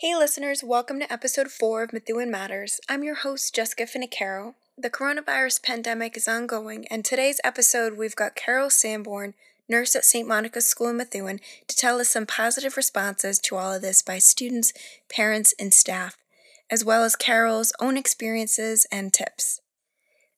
Hey, 0.00 0.14
listeners, 0.14 0.62
welcome 0.62 1.00
to 1.00 1.12
episode 1.12 1.50
four 1.50 1.82
of 1.82 1.92
Methuen 1.92 2.30
Matters. 2.30 2.80
I'm 2.88 3.02
your 3.02 3.16
host, 3.16 3.52
Jessica 3.52 3.82
Finicaro. 3.82 4.54
The 4.76 4.90
coronavirus 4.90 5.64
pandemic 5.64 6.16
is 6.16 6.28
ongoing, 6.28 6.86
and 6.88 7.04
today's 7.04 7.40
episode 7.42 7.98
we've 7.98 8.14
got 8.14 8.36
Carol 8.36 8.70
Sanborn, 8.70 9.34
nurse 9.68 9.96
at 9.96 10.04
St. 10.04 10.28
Monica's 10.28 10.68
School 10.68 10.90
in 10.90 10.98
Methuen, 10.98 11.40
to 11.66 11.74
tell 11.74 11.98
us 11.98 12.10
some 12.10 12.26
positive 12.26 12.76
responses 12.76 13.40
to 13.40 13.56
all 13.56 13.74
of 13.74 13.82
this 13.82 14.00
by 14.00 14.18
students, 14.18 14.72
parents, 15.08 15.52
and 15.58 15.74
staff, 15.74 16.16
as 16.70 16.84
well 16.84 17.02
as 17.02 17.16
Carol's 17.16 17.72
own 17.80 17.96
experiences 17.96 18.86
and 18.92 19.12
tips. 19.12 19.60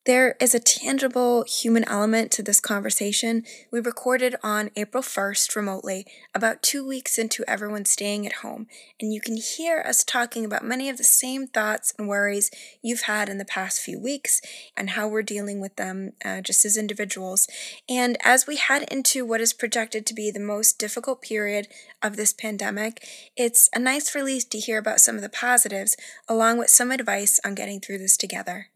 There 0.06 0.34
is 0.40 0.54
a 0.54 0.60
tangible 0.60 1.44
human 1.44 1.84
element 1.84 2.30
to 2.32 2.42
this 2.42 2.58
conversation. 2.58 3.44
We 3.70 3.80
recorded 3.80 4.34
on 4.42 4.70
April 4.74 5.02
1st 5.02 5.54
remotely, 5.54 6.06
about 6.34 6.62
two 6.62 6.86
weeks 6.86 7.18
into 7.18 7.44
everyone 7.46 7.84
staying 7.84 8.26
at 8.26 8.36
home, 8.36 8.66
and 8.98 9.12
you 9.12 9.20
can 9.20 9.36
hear 9.36 9.84
us 9.86 10.02
talking 10.02 10.42
about 10.42 10.64
many 10.64 10.88
of 10.88 10.96
the 10.96 11.04
same 11.04 11.46
thoughts 11.46 11.92
and 11.98 12.08
worries 12.08 12.50
you've 12.80 13.02
had 13.02 13.28
in 13.28 13.36
the 13.36 13.44
past 13.44 13.82
few 13.82 14.00
weeks 14.00 14.40
and 14.74 14.90
how 14.90 15.06
we're 15.06 15.22
dealing 15.22 15.60
with 15.60 15.76
them 15.76 16.14
uh, 16.24 16.40
just 16.40 16.64
as 16.64 16.78
individuals. 16.78 17.46
And 17.86 18.16
as 18.24 18.46
we 18.46 18.56
head 18.56 18.88
into 18.90 19.26
what 19.26 19.42
is 19.42 19.52
projected 19.52 20.06
to 20.06 20.14
be 20.14 20.30
the 20.30 20.40
most 20.40 20.78
difficult 20.78 21.20
period 21.20 21.68
of 22.02 22.16
this 22.16 22.32
pandemic, 22.32 23.06
it's 23.36 23.68
a 23.74 23.78
nice 23.78 24.14
release 24.14 24.46
to 24.46 24.58
hear 24.58 24.78
about 24.78 25.00
some 25.00 25.16
of 25.16 25.22
the 25.22 25.28
positives, 25.28 25.94
along 26.26 26.56
with 26.56 26.70
some 26.70 26.90
advice 26.90 27.38
on 27.44 27.54
getting 27.54 27.80
through 27.80 27.98
this 27.98 28.16
together. 28.16 28.69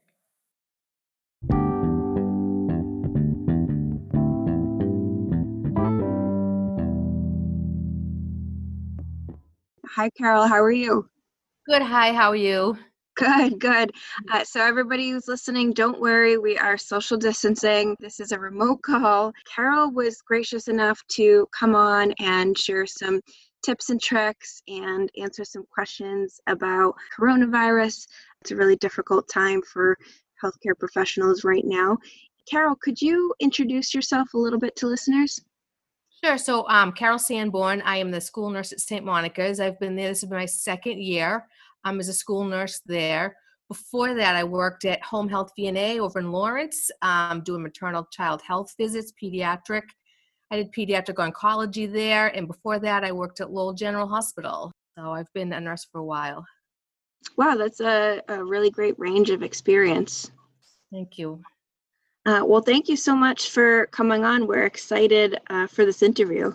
Hi, 9.97 10.11
Carol. 10.19 10.49
How 10.49 10.61
are 10.61 10.73
you? 10.73 11.09
Good. 11.69 11.81
Hi. 11.81 12.13
How 12.13 12.31
are 12.31 12.37
you? 12.37 12.77
Good, 13.17 13.61
good. 13.61 13.93
Uh, 14.29 14.43
so, 14.43 14.61
everybody 14.61 15.11
who's 15.11 15.29
listening, 15.29 15.73
don't 15.73 16.01
worry. 16.01 16.37
We 16.37 16.59
are 16.59 16.77
social 16.77 17.17
distancing. 17.17 17.95
This 18.01 18.19
is 18.19 18.33
a 18.33 18.39
remote 18.41 18.83
call. 18.83 19.33
Carol 19.47 19.93
was 19.93 20.21
gracious 20.21 20.67
enough 20.67 21.01
to 21.11 21.47
come 21.57 21.77
on 21.77 22.11
and 22.19 22.59
share 22.59 22.87
some 22.87 23.21
tips 23.63 23.91
and 23.91 24.03
tricks 24.03 24.61
and 24.67 25.13
answer 25.17 25.45
some 25.45 25.63
questions 25.73 26.41
about 26.49 26.97
coronavirus. 27.17 28.09
It's 28.41 28.51
a 28.51 28.57
really 28.57 28.75
difficult 28.75 29.29
time 29.29 29.63
for 29.63 29.97
healthcare 30.43 30.77
professionals 30.77 31.45
right 31.45 31.65
now. 31.65 31.99
Carol, 32.51 32.75
could 32.83 33.01
you 33.01 33.33
introduce 33.39 33.95
yourself 33.95 34.35
a 34.35 34.39
little 34.39 34.59
bit 34.59 34.75
to 34.75 34.89
listeners? 34.89 35.41
Sure. 36.25 36.39
So, 36.39 36.67
um, 36.69 36.93
Carol 36.93 37.19
Sanborn, 37.19 37.83
I 37.83 37.99
am 37.99 38.11
the 38.11 38.19
school 38.19 38.49
nurse 38.49 38.73
at 38.73 38.81
St. 38.81 39.05
Monica's. 39.05 39.61
I've 39.61 39.79
been 39.79 39.95
there. 39.95 40.09
This 40.09 40.23
is 40.23 40.31
my 40.31 40.47
second 40.47 41.03
year 41.03 41.47
um, 41.85 42.01
as 42.01 42.09
a 42.09 42.15
school 42.15 42.45
nurse 42.45 42.81
there. 42.87 43.37
Before 43.69 44.15
that, 44.15 44.35
I 44.35 44.43
worked 44.43 44.87
at 44.87 45.03
Home 45.03 45.29
Health 45.29 45.51
VNA 45.59 45.99
over 45.99 46.21
in 46.21 46.33
Lawrence, 46.33 46.91
um, 47.03 47.43
doing 47.43 47.63
maternal 47.63 48.09
child 48.11 48.41
health 48.41 48.73
visits, 48.79 49.13
pediatric. 49.23 49.83
I 50.51 50.57
did 50.57 50.73
pediatric 50.73 51.17
oncology 51.17 51.93
there, 51.93 52.29
and 52.29 52.49
before 52.49 52.79
that, 52.79 53.05
I 53.05 53.13
worked 53.13 53.43
at 53.43 53.51
Lowell 53.51 53.75
General 53.75 54.09
Hospital. 54.09 54.73
So 54.97 55.13
I've 55.13 55.31
been 55.35 55.53
a 55.53 55.61
nurse 55.61 55.87
for 55.93 55.99
a 55.99 56.05
while. 56.05 56.47
Wow, 57.37 57.57
that's 57.57 57.81
a, 57.81 58.23
a 58.29 58.43
really 58.43 58.71
great 58.71 58.99
range 58.99 59.29
of 59.29 59.43
experience. 59.43 60.33
Thank 60.91 61.19
you. 61.19 61.43
Uh, 62.27 62.43
well, 62.45 62.63
thank 62.63 62.89
you 62.89 62.97
so 62.97 63.15
much 63.15 63.51
for 63.51 63.87
coming 63.87 64.25
on. 64.25 64.47
We're 64.47 64.65
excited 64.65 65.39
uh, 65.51 65.67
for 65.67 65.85
this 65.85 66.03
interview. 66.03 66.53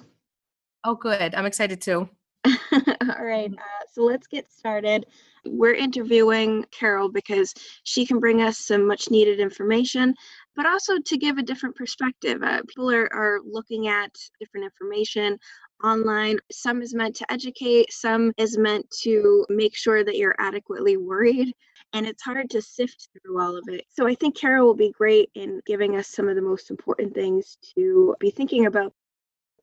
Oh, 0.83 0.95
good. 0.95 1.35
I'm 1.35 1.45
excited 1.45 1.79
too. 1.79 2.09
All 2.45 3.25
right. 3.25 3.51
Uh, 3.51 3.85
so 3.91 4.01
let's 4.01 4.25
get 4.25 4.51
started. 4.51 5.05
We're 5.45 5.75
interviewing 5.75 6.65
Carol 6.71 7.09
because 7.09 7.53
she 7.83 8.05
can 8.05 8.19
bring 8.19 8.41
us 8.41 8.57
some 8.57 8.87
much 8.87 9.11
needed 9.11 9.39
information, 9.39 10.15
but 10.55 10.65
also 10.65 10.97
to 10.99 11.17
give 11.17 11.37
a 11.37 11.43
different 11.43 11.75
perspective. 11.75 12.41
Uh, 12.41 12.61
people 12.67 12.89
are, 12.89 13.11
are 13.13 13.39
looking 13.45 13.87
at 13.87 14.11
different 14.39 14.65
information 14.65 15.37
online. 15.83 16.39
Some 16.51 16.81
is 16.81 16.95
meant 16.95 17.15
to 17.17 17.31
educate, 17.31 17.91
some 17.91 18.33
is 18.37 18.57
meant 18.57 18.89
to 19.01 19.45
make 19.49 19.75
sure 19.75 20.03
that 20.03 20.17
you're 20.17 20.35
adequately 20.39 20.97
worried 20.97 21.53
and 21.93 22.05
it's 22.05 22.23
hard 22.23 22.49
to 22.51 22.61
sift 22.61 23.09
through 23.13 23.41
all 23.41 23.57
of 23.57 23.63
it. 23.67 23.85
So 23.89 24.07
I 24.07 24.15
think 24.15 24.37
Carol 24.37 24.67
will 24.67 24.75
be 24.75 24.91
great 24.91 25.29
in 25.35 25.61
giving 25.65 25.95
us 25.95 26.07
some 26.07 26.29
of 26.29 26.35
the 26.35 26.41
most 26.41 26.69
important 26.69 27.13
things 27.13 27.57
to 27.75 28.15
be 28.19 28.29
thinking 28.29 28.65
about. 28.65 28.93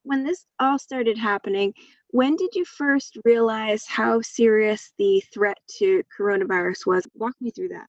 When 0.02 0.22
this 0.22 0.46
all 0.60 0.78
started 0.78 1.18
happening, 1.18 1.74
when 2.10 2.36
did 2.36 2.54
you 2.54 2.64
first 2.64 3.18
realize 3.24 3.84
how 3.86 4.20
serious 4.20 4.92
the 4.98 5.22
threat 5.34 5.58
to 5.78 6.02
coronavirus 6.16 6.86
was? 6.86 7.06
Walk 7.14 7.34
me 7.40 7.50
through 7.50 7.68
that. 7.68 7.86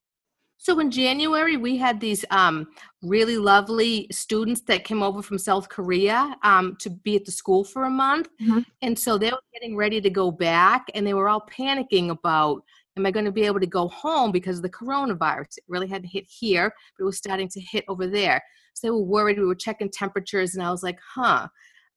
So 0.60 0.80
in 0.80 0.90
January, 0.90 1.56
we 1.56 1.76
had 1.76 2.00
these 2.00 2.24
um, 2.30 2.66
really 3.00 3.38
lovely 3.38 4.08
students 4.10 4.62
that 4.62 4.82
came 4.82 5.04
over 5.04 5.22
from 5.22 5.38
South 5.38 5.68
Korea 5.68 6.36
um, 6.42 6.76
to 6.80 6.90
be 6.90 7.14
at 7.14 7.24
the 7.24 7.30
school 7.30 7.62
for 7.62 7.84
a 7.84 7.90
month. 7.90 8.28
Mm-hmm. 8.42 8.60
And 8.82 8.98
so 8.98 9.16
they 9.16 9.30
were 9.30 9.38
getting 9.54 9.76
ready 9.76 10.00
to 10.00 10.10
go 10.10 10.32
back, 10.32 10.90
and 10.94 11.06
they 11.06 11.14
were 11.14 11.28
all 11.28 11.46
panicking 11.46 12.10
about 12.10 12.64
am 12.98 13.06
I 13.06 13.10
going 13.10 13.24
to 13.24 13.32
be 13.32 13.44
able 13.44 13.60
to 13.60 13.66
go 13.66 13.88
home 13.88 14.32
because 14.32 14.56
of 14.56 14.62
the 14.62 14.70
coronavirus? 14.70 15.58
It 15.58 15.64
really 15.68 15.88
hadn't 15.88 16.08
hit 16.08 16.26
here, 16.28 16.72
but 16.96 17.04
it 17.04 17.06
was 17.06 17.16
starting 17.16 17.48
to 17.48 17.60
hit 17.60 17.84
over 17.88 18.06
there. 18.06 18.42
So 18.74 18.86
they 18.86 18.90
were 18.90 19.02
worried. 19.02 19.38
We 19.38 19.46
were 19.46 19.54
checking 19.54 19.90
temperatures, 19.90 20.54
and 20.54 20.62
I 20.62 20.70
was 20.70 20.82
like, 20.82 20.98
huh, 21.14 21.48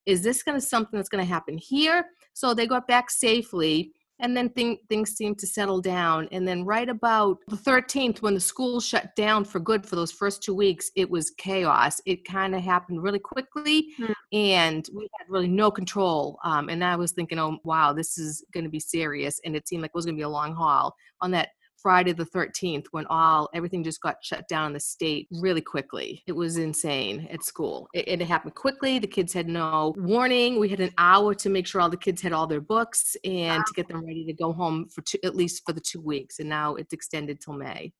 is 0.05 0.23
this 0.23 0.43
going 0.43 0.59
to 0.59 0.65
something 0.65 0.97
that's 0.97 1.09
going 1.09 1.23
to 1.23 1.29
happen 1.29 1.57
here? 1.57 2.05
So 2.33 2.53
they 2.53 2.67
got 2.67 2.87
back 2.87 3.09
safely 3.09 3.91
and 4.21 4.37
then 4.37 4.49
thing, 4.49 4.77
things 4.87 5.11
seemed 5.11 5.39
to 5.39 5.47
settle 5.47 5.81
down. 5.81 6.29
And 6.31 6.47
then 6.47 6.63
right 6.63 6.87
about 6.87 7.39
the 7.47 7.57
13th 7.57 8.21
when 8.21 8.33
the 8.33 8.39
school 8.39 8.79
shut 8.79 9.15
down 9.15 9.43
for 9.43 9.59
good 9.59 9.85
for 9.85 9.95
those 9.95 10.11
first 10.11 10.41
two 10.41 10.53
weeks 10.53 10.89
it 10.95 11.09
was 11.09 11.31
chaos. 11.31 11.99
It 12.05 12.23
kind 12.25 12.55
of 12.55 12.61
happened 12.61 13.03
really 13.03 13.19
quickly 13.19 13.87
mm. 13.99 14.13
and 14.31 14.87
we 14.95 15.09
had 15.17 15.25
really 15.29 15.47
no 15.47 15.71
control 15.71 16.37
um, 16.43 16.69
and 16.69 16.83
i 16.83 16.95
was 16.95 17.11
thinking 17.11 17.39
oh 17.39 17.57
wow 17.63 17.93
this 17.93 18.17
is 18.17 18.43
going 18.53 18.63
to 18.63 18.69
be 18.69 18.79
serious. 18.79 19.39
And 19.43 19.55
it 19.55 19.67
seemed 19.67 19.81
like 19.81 19.89
it 19.89 19.95
was 19.95 20.05
going 20.05 20.15
to 20.15 20.19
be 20.19 20.23
a 20.23 20.29
long 20.29 20.55
haul. 20.55 20.95
On 21.21 21.31
that 21.31 21.49
Friday 21.81 22.13
the 22.13 22.25
13th 22.25 22.85
when 22.91 23.05
all 23.07 23.49
everything 23.53 23.83
just 23.83 24.01
got 24.01 24.17
shut 24.23 24.47
down 24.47 24.67
in 24.67 24.73
the 24.73 24.79
state 24.79 25.27
really 25.31 25.61
quickly. 25.61 26.23
It 26.27 26.33
was 26.33 26.57
insane 26.57 27.27
at 27.31 27.43
school. 27.43 27.87
It, 27.93 28.07
it, 28.07 28.21
happened 28.21 28.55
quickly. 28.55 28.99
The 28.99 29.07
kids 29.07 29.33
had 29.33 29.47
no 29.47 29.93
warning. 29.97 30.59
We 30.59 30.69
had 30.69 30.79
an 30.79 30.93
hour 30.97 31.33
to 31.33 31.49
make 31.49 31.65
sure 31.65 31.81
all 31.81 31.89
the 31.89 31.97
kids 31.97 32.21
had 32.21 32.33
all 32.33 32.47
their 32.47 32.61
books 32.61 33.15
and 33.23 33.57
wow. 33.57 33.63
to 33.65 33.73
get 33.73 33.87
them 33.87 34.05
ready 34.05 34.25
to 34.25 34.33
go 34.33 34.53
home 34.53 34.87
for 34.89 35.01
two, 35.01 35.17
at 35.23 35.35
least 35.35 35.63
for 35.65 35.73
the 35.73 35.81
two 35.81 35.99
weeks. 35.99 36.39
And 36.39 36.47
now 36.47 36.75
it's 36.75 36.93
extended 36.93 37.41
till 37.41 37.53
May. 37.53 37.91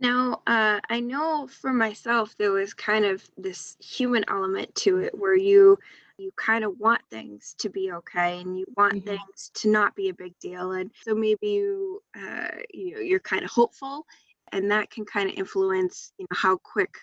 Now, 0.00 0.40
uh, 0.46 0.80
I 0.88 1.00
know 1.00 1.46
for 1.46 1.72
myself, 1.72 2.34
there 2.38 2.52
was 2.52 2.72
kind 2.72 3.04
of 3.04 3.22
this 3.36 3.76
human 3.80 4.24
element 4.28 4.74
to 4.76 4.98
it 4.98 5.16
where 5.16 5.36
you 5.36 5.78
you 6.20 6.30
kind 6.36 6.64
of 6.64 6.78
want 6.78 7.00
things 7.10 7.54
to 7.58 7.68
be 7.68 7.92
okay 7.92 8.40
and 8.40 8.58
you 8.58 8.64
want 8.76 8.94
mm-hmm. 8.94 9.08
things 9.08 9.50
to 9.54 9.70
not 9.70 9.94
be 9.96 10.08
a 10.08 10.14
big 10.14 10.38
deal 10.40 10.72
and 10.72 10.90
so 11.02 11.14
maybe 11.14 11.48
you 11.48 12.02
uh, 12.16 12.48
you 12.72 12.94
know, 12.94 13.00
you're 13.00 13.20
kind 13.20 13.44
of 13.44 13.50
hopeful 13.50 14.04
and 14.52 14.70
that 14.70 14.90
can 14.90 15.04
kind 15.04 15.30
of 15.30 15.36
influence 15.36 16.12
you 16.18 16.26
know 16.30 16.36
how 16.36 16.56
quick 16.56 16.94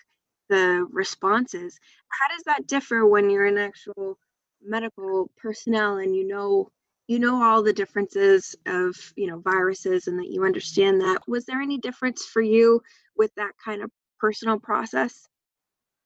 the 0.48 0.86
response 0.90 1.54
is. 1.54 1.78
How 2.08 2.28
does 2.34 2.42
that 2.44 2.66
differ 2.66 3.06
when 3.06 3.30
you're 3.30 3.46
an 3.46 3.58
actual 3.58 4.18
medical 4.62 5.30
personnel 5.36 5.98
and 5.98 6.16
you 6.16 6.26
know 6.26 6.70
you 7.06 7.18
know 7.18 7.42
all 7.42 7.62
the 7.62 7.72
differences 7.72 8.56
of 8.66 8.96
you 9.16 9.26
know 9.26 9.38
viruses 9.38 10.08
and 10.08 10.18
that 10.18 10.30
you 10.30 10.44
understand 10.44 11.00
that? 11.00 11.20
Was 11.28 11.44
there 11.44 11.60
any 11.60 11.78
difference 11.78 12.24
for 12.24 12.42
you 12.42 12.82
with 13.16 13.34
that 13.36 13.52
kind 13.62 13.82
of 13.82 13.90
personal 14.18 14.58
process 14.58 15.28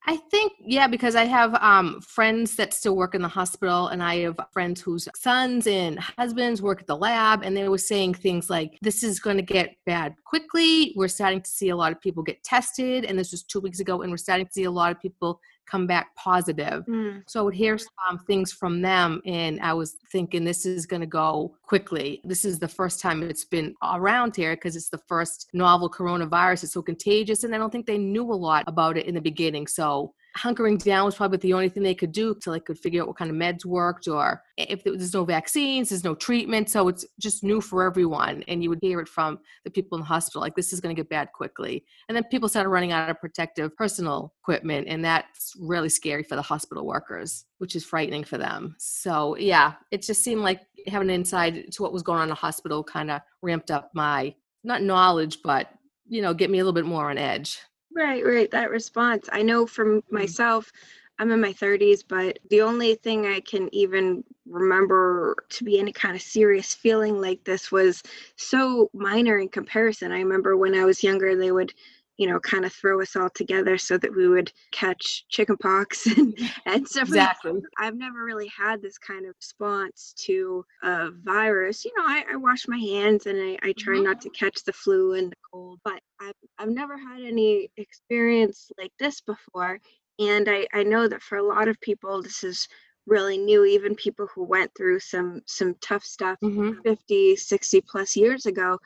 I 0.05 0.17
think, 0.17 0.55
yeah, 0.59 0.89
because 0.89 1.15
I 1.15 1.27
have 1.27 1.55
um, 1.55 2.01
friends 2.01 2.57
that 2.57 2.75
still 2.75 2.97
work 2.97 3.15
in 3.15 3.23
the 3.23 3.29
hospital, 3.29 3.89
and 3.89 4.03
I 4.03 4.17
have 4.19 4.41
friends 4.53 4.81
whose 4.81 5.09
sons 5.15 5.69
and 5.69 5.99
husbands 5.99 6.61
work 6.61 6.81
at 6.81 6.89
the 6.89 6.97
lab, 6.97 7.43
and 7.43 7.57
they 7.57 7.69
were 7.69 7.79
saying 7.79 8.15
things 8.15 8.51
like, 8.51 8.79
This 8.83 9.05
is 9.05 9.21
going 9.21 9.37
to 9.37 9.43
get 9.43 9.77
bad 9.87 10.17
quickly. 10.25 10.93
We're 10.97 11.09
starting 11.09 11.41
to 11.41 11.51
see 11.51 11.69
a 11.69 11.77
lot 11.77 11.93
of 11.93 12.01
people 12.01 12.25
get 12.25 12.43
tested, 12.43 13.05
and 13.05 13.17
this 13.17 13.31
was 13.31 13.45
two 13.45 13.61
weeks 13.61 13.79
ago, 13.79 14.03
and 14.03 14.11
we're 14.11 14.17
starting 14.17 14.47
to 14.47 14.53
see 14.53 14.65
a 14.65 14.71
lot 14.71 14.91
of 14.91 15.01
people 15.01 15.41
come 15.67 15.87
back 15.87 16.15
positive. 16.17 16.85
Mm. 16.87 17.23
So 17.27 17.41
I 17.41 17.43
would 17.43 17.55
hear 17.55 17.79
some 17.79 18.19
things 18.27 18.53
from 18.53 18.83
them, 18.83 19.21
and 19.27 19.61
I 19.61 19.73
was 19.73 19.97
thinking 20.11 20.45
this 20.45 20.67
is 20.67 20.87
going 20.87 21.01
to 21.01 21.07
go 21.07 21.55
quickly. 21.63 22.21
This 22.25 22.45
is 22.45 22.59
the 22.59 22.69
first 22.69 23.01
time 23.01 23.23
it's 23.23 23.45
been 23.45 23.75
around 23.83 24.37
here 24.37 24.55
because 24.55 24.77
it's 24.77 24.91
the 24.91 25.03
first 25.09 25.49
novel 25.53 25.91
coronavirus. 25.91 26.65
It's 26.65 26.73
so 26.73 26.83
contagious, 26.83 27.45
and 27.45 27.55
I 27.55 27.59
don't 27.59 27.71
think 27.71 27.87
they 27.87 27.99
knew 27.99 28.25
a 28.25 28.35
lot 28.35 28.65
about 28.67 28.97
it 28.97 29.07
in 29.07 29.15
the 29.15 29.21
beginning. 29.21 29.67
So 29.67 30.15
hunkering 30.37 30.83
down 30.83 31.05
was 31.05 31.15
probably 31.15 31.39
the 31.39 31.53
only 31.53 31.69
thing 31.69 31.83
they 31.83 31.95
could 31.95 32.13
do 32.13 32.35
till 32.35 32.53
they 32.53 32.61
could 32.61 32.79
figure 32.79 33.03
out 33.03 33.09
what 33.09 33.17
kind 33.17 33.31
of 33.31 33.37
meds 33.37 33.65
worked 33.65 34.09
or 34.09 34.43
if 34.57 34.85
there's 34.85 35.15
no 35.15 35.25
vaccines, 35.25 35.89
there's 35.89 36.05
no 36.05 36.15
treatment. 36.15 36.71
So 36.71 36.89
it's 36.89 37.05
just 37.19 37.45
new 37.45 37.61
for 37.61 37.85
everyone. 37.85 38.43
And 38.49 38.63
you 38.63 38.71
would 38.71 38.81
hear 38.81 39.01
it 39.01 39.09
from 39.09 39.39
the 39.65 39.71
people 39.71 39.97
in 39.97 40.03
the 40.03 40.07
hospital, 40.07 40.41
like 40.41 40.55
this 40.55 40.73
is 40.73 40.81
going 40.81 40.95
to 40.95 41.01
get 41.01 41.11
bad 41.11 41.33
quickly. 41.33 41.85
And 42.09 42.17
then 42.17 42.25
people 42.25 42.49
started 42.49 42.71
running 42.71 42.93
out 42.93 43.11
of 43.11 43.21
protective 43.21 43.77
personal 43.77 44.35
equipment. 44.43 44.89
And 44.89 45.05
that's 45.05 45.55
really 45.61 45.89
scary 45.89 46.23
for 46.23 46.37
the 46.37 46.43
hospital 46.43 46.87
workers, 46.87 47.45
which 47.59 47.77
is 47.77 47.85
frightening 47.85 48.25
for 48.25 48.39
them. 48.39 48.75
So 48.79 49.37
yeah, 49.37 49.75
it 49.91 50.03
just 50.03 50.23
seemed 50.23 50.43
like 50.43 50.61
having 50.87 51.09
an 51.11 51.15
insight 51.15 51.73
to 51.73 51.83
what 51.83 51.93
was 51.93 52.03
going 52.03 52.19
on 52.19 52.25
in 52.25 52.31
the 52.31 52.35
hospital 52.35 52.83
kind 52.83 53.11
of 53.11 53.21
ramped 53.43 53.71
up 53.71 53.91
my, 53.95 54.35
not 54.65 54.83
knowledge, 54.83 55.39
but, 55.43 55.69
you 56.09 56.23
know, 56.23 56.35
get 56.35 56.51
me 56.51 56.59
a 56.59 56.63
little 56.63 56.73
bit 56.73 56.85
more 56.85 57.11
on 57.11 57.19
edge. 57.19 57.59
Right, 57.95 58.25
right. 58.25 58.51
That 58.51 58.71
response. 58.71 59.29
I 59.33 59.43
know 59.43 59.67
from 59.67 60.01
mm-hmm. 60.03 60.15
myself, 60.15 60.73
I'm 61.19 61.31
in 61.31 61.41
my 61.41 61.53
30s, 61.53 62.03
but 62.07 62.39
the 62.51 62.63
only 62.63 62.95
thing 62.97 63.27
I 63.27 63.41
can 63.41 63.73
even 63.75 64.25
remember 64.49 65.37
to 65.51 65.65
be 65.65 65.79
any 65.79 65.93
kind 65.93 66.17
of 66.17 66.23
serious 66.23 66.75
feeling 66.75 67.21
like 67.21 67.45
this 67.45 67.71
was 67.71 68.03
so 68.37 68.91
minor 68.95 69.39
in 69.39 69.49
comparison. 69.49 70.11
I 70.11 70.19
remember 70.19 70.57
when 70.57 70.75
I 70.75 70.85
was 70.85 71.03
younger, 71.03 71.37
they 71.37 71.53
would 71.53 71.73
you 72.19 72.27
know, 72.27 72.39
kind 72.41 72.65
of 72.65 72.73
throw 72.73 73.01
us 73.01 73.17
all 73.17 73.31
together 73.31 73.79
so 73.79 73.97
that 73.99 74.15
we 74.15 74.29
would 74.29 74.53
catch 74.71 75.25
chickenpox 75.29 76.07
and, 76.17 76.37
and 76.67 76.87
stuff. 76.87 77.09
Exactly. 77.09 77.61
I've 77.79 77.97
never 77.97 78.25
really 78.25 78.51
had 78.57 78.83
this 78.83 78.99
kind 78.99 79.27
of 79.27 79.35
response 79.37 80.15
to 80.27 80.65
a 80.83 81.11
virus. 81.23 81.85
You 81.85 81.93
know, 81.97 82.05
I, 82.05 82.25
I 82.33 82.37
wash 82.37 82.69
my 82.69 82.79
hands 82.79 83.27
and 83.27 83.39
I, 83.41 83.59
I 83.69 83.75
try 83.79 83.95
mm-hmm. 83.95 84.05
not 84.05 84.21
to 84.23 84.31
catch 84.31 84.63
the 84.65 84.73
flu 84.73 85.15
and 85.15 85.33
the 85.33 85.37
cold, 85.53 85.81
but 85.85 86.01
I've, 86.21 86.35
I've 86.59 86.71
never 86.71 86.97
had 86.97 87.23
any 87.23 87.71
experience 87.77 88.71
like 88.79 88.93
this 88.99 89.21
before. 89.21 89.79
And 90.19 90.49
I, 90.49 90.67
I 90.73 90.83
know 90.83 91.09
that 91.09 91.23
for 91.23 91.39
a 91.39 91.47
lot 91.47 91.69
of 91.69 91.81
people, 91.81 92.23
this 92.23 92.45
is 92.45 92.69
really 93.07 93.37
new 93.37 93.65
even 93.65 93.95
people 93.95 94.29
who 94.33 94.45
went 94.45 94.71
through 94.77 95.01
some 95.01 95.41
some 95.47 95.75
tough 95.81 96.05
stuff 96.05 96.39
mm-hmm. 96.43 96.81
50 96.85 97.35
60 97.35 97.81
plus 97.81 98.15
years 98.15 98.47
ago 98.47 98.79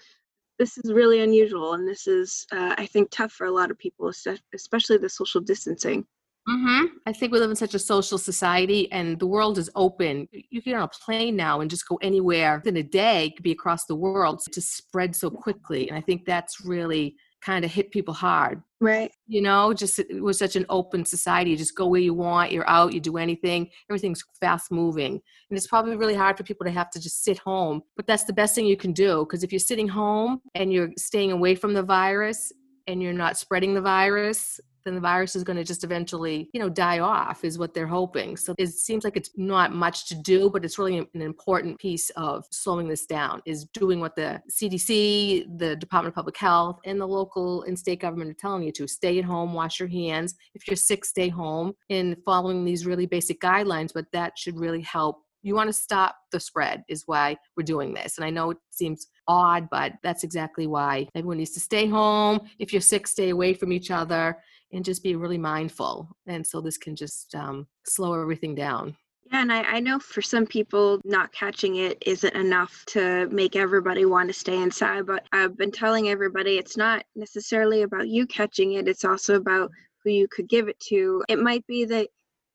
this 0.59 0.79
is 0.79 0.93
really 0.93 1.21
unusual 1.21 1.75
and 1.75 1.87
this 1.87 2.07
is 2.07 2.47
uh, 2.53 2.75
i 2.79 2.87
think 2.87 3.11
tough 3.11 3.33
for 3.33 3.47
a 3.47 3.51
lot 3.51 3.71
of 3.71 3.79
people 3.79 4.11
especially 4.55 4.99
the 4.99 5.09
social 5.09 5.41
distancing 5.41 6.05
mm-hmm. 6.49 6.87
i 7.07 7.13
think 7.13 7.33
we 7.33 7.39
live 7.39 7.51
in 7.51 7.57
such 7.57 7.75
a 7.75 7.79
social 7.79 8.19
society 8.19 8.91
and 8.93 9.19
the 9.19 9.27
world 9.27 9.59
is 9.59 9.71
open 9.75 10.29
you 10.33 10.63
get 10.63 10.75
on 10.75 10.83
a 10.83 11.05
plane 11.05 11.37
now 11.37 11.61
and 11.61 11.71
just 11.71 11.89
go 11.89 11.99
anywhere 12.03 12.63
in 12.65 12.77
a 12.77 12.83
day 12.83 13.33
could 13.37 13.43
be 13.43 13.53
across 13.53 13.85
the 13.87 13.97
world 13.97 14.41
to 14.53 14.61
spread 14.61 15.15
so 15.15 15.31
quickly 15.31 15.89
and 15.89 15.97
i 15.97 16.01
think 16.01 16.25
that's 16.25 16.65
really 16.65 17.17
kind 17.43 17.65
of 17.65 17.71
hit 17.71 17.91
people 17.91 18.15
hard. 18.15 18.63
Right. 18.81 19.11
You 19.27 19.41
know, 19.41 19.73
just 19.73 19.99
it 19.99 20.23
was 20.23 20.39
such 20.39 20.57
an 20.57 20.67
open 20.69 21.05
society. 21.05 21.51
You 21.51 21.57
just 21.57 21.77
go 21.77 21.87
where 21.87 22.01
you 22.01 22.13
want, 22.13 22.53
you're 22.53 22.69
out, 22.69 22.93
you 22.93 23.01
do 23.01 23.17
anything. 23.17 23.71
Everything's 23.89 24.23
fast 24.41 24.71
moving. 24.71 25.13
And 25.13 25.57
it's 25.57 25.67
probably 25.67 25.97
really 25.97 26.15
hard 26.15 26.37
for 26.37 26.45
people 26.45 26.67
to 26.67 26.73
have 26.73 26.91
to 26.91 27.01
just 27.01 27.25
sit 27.25 27.39
home. 27.39 27.83
But 27.97 28.07
that's 28.07 28.25
the 28.25 28.33
best 28.33 28.55
thing 28.55 28.67
you 28.67 28.77
can 28.77 28.93
do. 28.93 29.21
Because 29.21 29.43
if 29.43 29.53
you're 29.53 29.59
sitting 29.59 29.89
home 29.89 30.41
and 30.55 30.73
you're 30.73 30.91
staying 30.99 31.33
away 31.33 31.55
from 31.55 31.73
the 31.73 31.83
virus 31.83 32.53
and 32.87 33.03
you're 33.03 33.13
not 33.13 33.39
spreading 33.39 33.75
the 33.75 33.81
virus, 33.81 34.61
then 34.87 34.95
the 34.95 35.01
virus 35.01 35.35
is 35.35 35.43
going 35.43 35.57
to 35.57 35.65
just 35.65 35.83
eventually, 35.83 36.49
you 36.55 36.61
know, 36.61 36.69
die 36.69 37.01
off, 37.01 37.45
is 37.45 37.59
what 37.59 37.75
they're 37.75 37.89
hoping. 37.89 38.37
So 38.37 38.55
it 38.57 38.69
seems 38.69 39.03
like 39.03 39.17
it's 39.17 39.31
not 39.37 39.75
much 39.75 40.09
to 40.09 40.15
do, 40.15 40.49
but 40.49 40.65
it's 40.65 40.79
really 40.79 40.99
an 40.99 41.09
important 41.21 41.81
piece 41.81 42.09
of 42.11 42.47
slowing 42.53 42.87
this 42.87 43.05
down 43.05 43.43
is 43.45 43.65
doing 43.75 43.99
what 43.99 44.15
the 44.15 44.41
CDC, 44.49 45.59
the 45.59 45.75
Department 45.75 46.13
of 46.13 46.15
Public 46.15 46.37
Health, 46.37 46.79
and 46.85 47.01
the 47.01 47.07
local 47.07 47.65
and 47.65 47.77
state 47.77 48.01
government 48.01 48.31
are 48.31 48.35
telling 48.35 48.63
you 48.63 48.71
to. 48.73 48.87
Stay 48.87 49.19
at 49.19 49.25
home, 49.25 49.53
wash 49.53 49.81
your 49.81 49.89
hands. 49.89 50.37
If 50.55 50.69
you're 50.69 50.77
sick, 50.77 51.05
stay 51.05 51.29
home, 51.29 51.73
and 51.91 52.17
following 52.25 52.65
these 52.65 52.87
really 52.87 53.07
basic 53.07 53.41
guidelines, 53.41 53.91
but 53.93 54.07
that 54.13 54.39
should 54.39 54.57
really 54.57 54.83
help. 54.83 55.19
You 55.43 55.57
want 55.57 55.69
to 55.69 55.73
stop 55.73 56.17
the 56.33 56.41
spread 56.41 56.85
is 56.89 57.03
why 57.07 57.37
we're 57.57 57.63
doing 57.65 57.95
this. 57.95 58.19
And 58.19 58.25
i 58.25 58.31
know 58.31 58.51
it 58.51 58.59
seems 58.71 59.07
odd 59.29 59.69
but 59.71 59.93
that's 60.03 60.25
exactly 60.25 60.67
why. 60.67 61.07
Everyone 61.15 61.39
needs 61.39 61.53
to 61.53 61.61
stay 61.61 61.87
home. 61.87 62.41
If 62.59 62.73
you're 62.73 62.83
sick 62.83 63.07
stay 63.07 63.31
away 63.31 63.55
from 63.55 63.73
each 63.73 63.91
other 63.91 64.39
and 64.73 64.85
just 64.85 65.03
be 65.03 65.17
really 65.17 65.39
mindful. 65.39 66.09
And 66.27 66.47
so 66.47 66.61
this 66.61 66.79
can 66.79 66.97
just 66.97 67.35
um, 67.35 67.67
slow 67.85 68.21
everything 68.21 68.55
down. 68.55 68.97
Yeah, 69.33 69.43
and 69.43 69.53
I, 69.53 69.63
I 69.63 69.81
know 69.81 69.99
for 69.99 70.23
some 70.23 70.47
people, 70.47 71.01
not 71.05 71.33
catching 71.33 71.77
it 71.77 72.01
isn't 72.07 72.35
enough 72.35 72.85
to 72.89 73.29
make 73.31 73.57
everybody 73.57 74.05
want 74.05 74.29
to 74.29 74.33
stay 74.33 74.63
inside. 74.63 75.07
But 75.07 75.27
I've 75.33 75.57
been 75.57 75.73
telling 75.73 76.09
everybody 76.09 76.59
it's 76.59 76.77
not 76.77 77.05
necessarily 77.17 77.83
about 77.83 78.09
you 78.09 78.27
catching 78.27 78.75
it, 78.75 78.87
it's 78.87 79.05
also 79.05 79.35
about 79.35 79.71
who 80.05 80.11
you 80.11 80.29
could 80.29 80.49
give 80.49 80.69
it 80.69 80.79
to. 80.89 81.25
It 81.29 81.41
might 81.41 81.67
be 81.67 81.85
that 81.87 82.09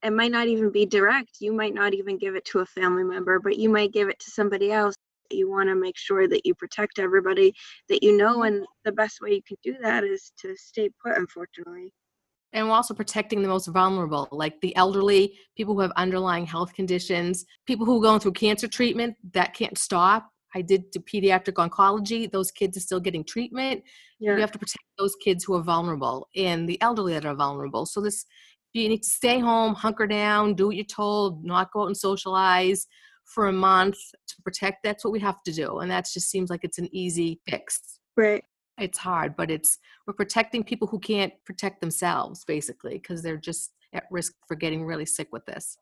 it 0.04 0.14
might 0.14 0.32
not 0.32 0.48
even 0.48 0.72
be 0.72 0.86
direct. 0.86 1.42
You 1.42 1.54
might 1.54 1.74
not 1.74 1.94
even 1.94 2.18
give 2.18 2.36
it 2.36 2.46
to 2.46 2.60
a 2.60 2.66
family 2.66 3.04
member, 3.04 3.40
but 3.40 3.58
you 3.58 3.70
might 3.70 3.92
give 3.92 4.08
it 4.08 4.20
to 4.20 4.32
somebody 4.32 4.72
else. 4.72 4.96
You 5.30 5.50
want 5.50 5.70
to 5.70 5.76
make 5.76 5.98
sure 5.98 6.28
that 6.28 6.46
you 6.46 6.56
protect 6.56 7.00
everybody 7.00 7.54
that 7.90 8.02
you 8.02 8.16
know, 8.18 8.44
and 8.44 8.66
the 8.86 8.92
best 8.92 9.22
way 9.22 9.34
you 9.34 9.42
can 9.44 9.58
do 9.64 9.76
that 9.82 10.04
is 10.04 10.32
to 10.42 10.56
stay 10.56 10.90
put, 11.04 11.18
unfortunately 11.18 11.94
and 12.54 12.68
we're 12.68 12.74
also 12.74 12.94
protecting 12.94 13.42
the 13.42 13.48
most 13.48 13.68
vulnerable 13.68 14.28
like 14.32 14.60
the 14.62 14.76
elderly 14.76 15.34
people 15.56 15.74
who 15.74 15.82
have 15.82 15.92
underlying 15.96 16.46
health 16.46 16.74
conditions 16.74 17.46
people 17.66 17.86
who 17.86 17.98
are 17.98 18.02
going 18.02 18.20
through 18.20 18.34
cancer 18.34 18.68
treatment 18.68 19.16
that 19.34 19.54
can't 19.54 19.78
stop. 19.78 20.30
I 20.54 20.62
did 20.62 20.92
pediatric 20.94 21.54
oncology. 21.54 22.30
Those 22.30 22.52
kids 22.52 22.76
are 22.76 22.82
still 22.82 23.00
getting 23.00 23.24
treatment. 23.24 23.84
Yeah. 24.20 24.36
we 24.36 24.42
have 24.42 24.52
to 24.52 24.60
protect 24.60 24.84
those 24.98 25.16
kids 25.24 25.46
who 25.46 25.56
are 25.56 25.64
vulnerable 25.64 26.28
and 26.36 26.68
the 26.68 26.82
elderly 26.82 27.14
that 27.14 27.26
are 27.26 27.36
vulnerable. 27.36 27.86
So 27.86 28.02
this 28.02 28.26
you 28.74 28.88
need 28.88 29.04
to 29.04 29.10
stay 29.10 29.40
home 29.40 29.76
hunker 29.76 30.08
down 30.08 30.54
do 30.54 30.68
what 30.68 30.76
you're 30.76 30.86
told 30.86 31.44
not 31.44 31.72
go 31.72 31.84
out 31.84 31.88
and 31.88 31.98
socialize 31.98 32.88
for 33.26 33.48
a 33.48 33.54
month 33.54 33.98
to 34.28 34.42
protect. 34.44 34.84
That's 34.84 35.04
what 35.04 35.12
we 35.12 35.20
have 35.20 35.42
to 35.44 35.52
do 35.52 35.80
and 35.80 35.90
that 35.92 36.08
just 36.12 36.30
seems 36.30 36.50
like 36.50 36.64
it's 36.64 36.80
an 36.80 36.90
easy 36.92 37.40
fix. 37.48 38.00
Right 38.18 38.44
it's 38.78 38.98
hard 38.98 39.36
but 39.36 39.52
it's 39.52 39.80
we're 40.06 40.14
protecting 40.14 40.64
people 40.64 40.88
who 40.88 41.00
can't 41.00 41.34
protect 41.46 41.82
themselves 41.82 42.44
basically 42.46 42.94
because 42.94 43.22
they're 43.22 43.38
just 43.38 43.72
at 43.94 44.06
risk 44.12 44.34
for 44.48 44.56
getting 44.56 44.86
really 44.86 45.06
sick 45.06 45.28
with 45.32 45.46
this 45.46 45.78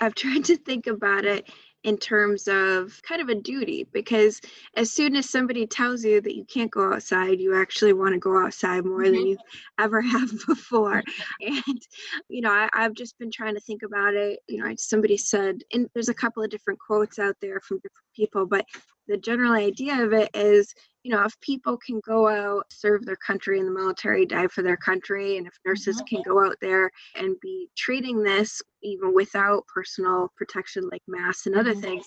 i've 0.00 0.14
tried 0.14 0.44
to 0.44 0.56
think 0.56 0.86
about 0.86 1.24
it 1.24 1.48
in 1.84 1.98
terms 1.98 2.48
of 2.48 2.98
kind 3.06 3.20
of 3.20 3.28
a 3.28 3.34
duty 3.34 3.86
because 3.92 4.40
as 4.74 4.90
soon 4.90 5.14
as 5.14 5.28
somebody 5.28 5.66
tells 5.66 6.02
you 6.02 6.20
that 6.20 6.34
you 6.34 6.44
can't 6.46 6.70
go 6.70 6.94
outside 6.94 7.38
you 7.38 7.54
actually 7.54 7.92
want 7.92 8.12
to 8.12 8.18
go 8.18 8.42
outside 8.42 8.84
more 8.84 9.02
mm-hmm. 9.02 9.12
than 9.12 9.26
you 9.26 9.36
ever 9.78 10.00
have 10.00 10.30
before 10.46 11.02
and 11.40 11.82
you 12.28 12.40
know 12.40 12.50
I, 12.50 12.68
have 12.72 12.94
just 12.94 13.18
been 13.18 13.30
trying 13.30 13.54
to 13.54 13.60
think 13.60 13.82
about 13.82 14.14
it 14.14 14.40
you 14.48 14.64
know 14.64 14.72
somebody 14.76 15.16
said 15.16 15.62
and 15.72 15.88
there's 15.94 16.08
a 16.08 16.14
couple 16.14 16.42
of 16.42 16.50
different 16.50 16.80
quotes 16.80 17.18
out 17.18 17.36
there 17.40 17.60
from 17.60 17.78
different 17.78 18.08
people 18.16 18.46
but 18.46 18.64
the 19.08 19.16
general 19.16 19.52
idea 19.52 20.02
of 20.02 20.12
it 20.12 20.30
is 20.34 20.72
you 21.02 21.10
know 21.10 21.22
if 21.24 21.38
people 21.40 21.78
can 21.84 22.00
go 22.06 22.28
out 22.28 22.64
serve 22.70 23.04
their 23.04 23.16
country 23.16 23.58
in 23.58 23.66
the 23.66 23.70
military 23.70 24.24
die 24.24 24.46
for 24.48 24.62
their 24.62 24.76
country 24.76 25.36
and 25.36 25.46
if 25.46 25.54
nurses 25.66 25.96
mm-hmm. 25.96 26.16
can 26.16 26.22
go 26.22 26.44
out 26.44 26.56
there 26.60 26.90
and 27.16 27.36
be 27.40 27.68
treating 27.76 28.22
this 28.22 28.60
even 28.82 29.14
without 29.14 29.64
personal 29.72 30.28
protection 30.36 30.88
like 30.90 31.02
masks 31.06 31.46
and 31.46 31.56
other 31.56 31.72
mm-hmm. 31.72 31.82
things 31.82 32.06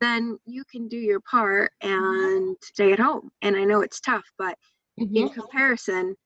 then 0.00 0.38
you 0.46 0.64
can 0.70 0.88
do 0.88 0.96
your 0.96 1.20
part 1.20 1.70
mm-hmm. 1.82 2.44
and 2.44 2.56
stay 2.62 2.92
at 2.92 2.98
home 2.98 3.30
and 3.42 3.56
i 3.56 3.64
know 3.64 3.80
it's 3.80 4.00
tough 4.00 4.24
but 4.38 4.56
in 4.96 5.28
comparison 5.28 6.16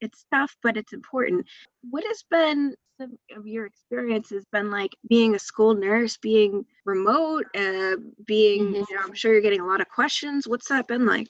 it's 0.00 0.24
tough 0.32 0.54
but 0.62 0.76
it's 0.76 0.92
important. 0.92 1.46
What 1.90 2.04
has 2.04 2.22
been 2.30 2.74
some 3.00 3.18
of 3.36 3.46
your 3.46 3.66
experiences 3.66 4.44
been 4.52 4.70
like 4.70 4.96
being 5.08 5.34
a 5.34 5.38
school 5.38 5.74
nurse 5.74 6.16
being 6.16 6.64
remote 6.86 7.44
uh, 7.54 7.96
being 8.26 8.64
mm-hmm. 8.64 8.74
you 8.74 8.96
know 8.96 9.02
i'm 9.04 9.12
sure 9.12 9.32
you're 9.32 9.42
getting 9.42 9.60
a 9.60 9.66
lot 9.66 9.80
of 9.80 9.88
questions. 9.88 10.48
What's 10.48 10.68
that 10.68 10.88
been 10.88 11.06
like 11.06 11.28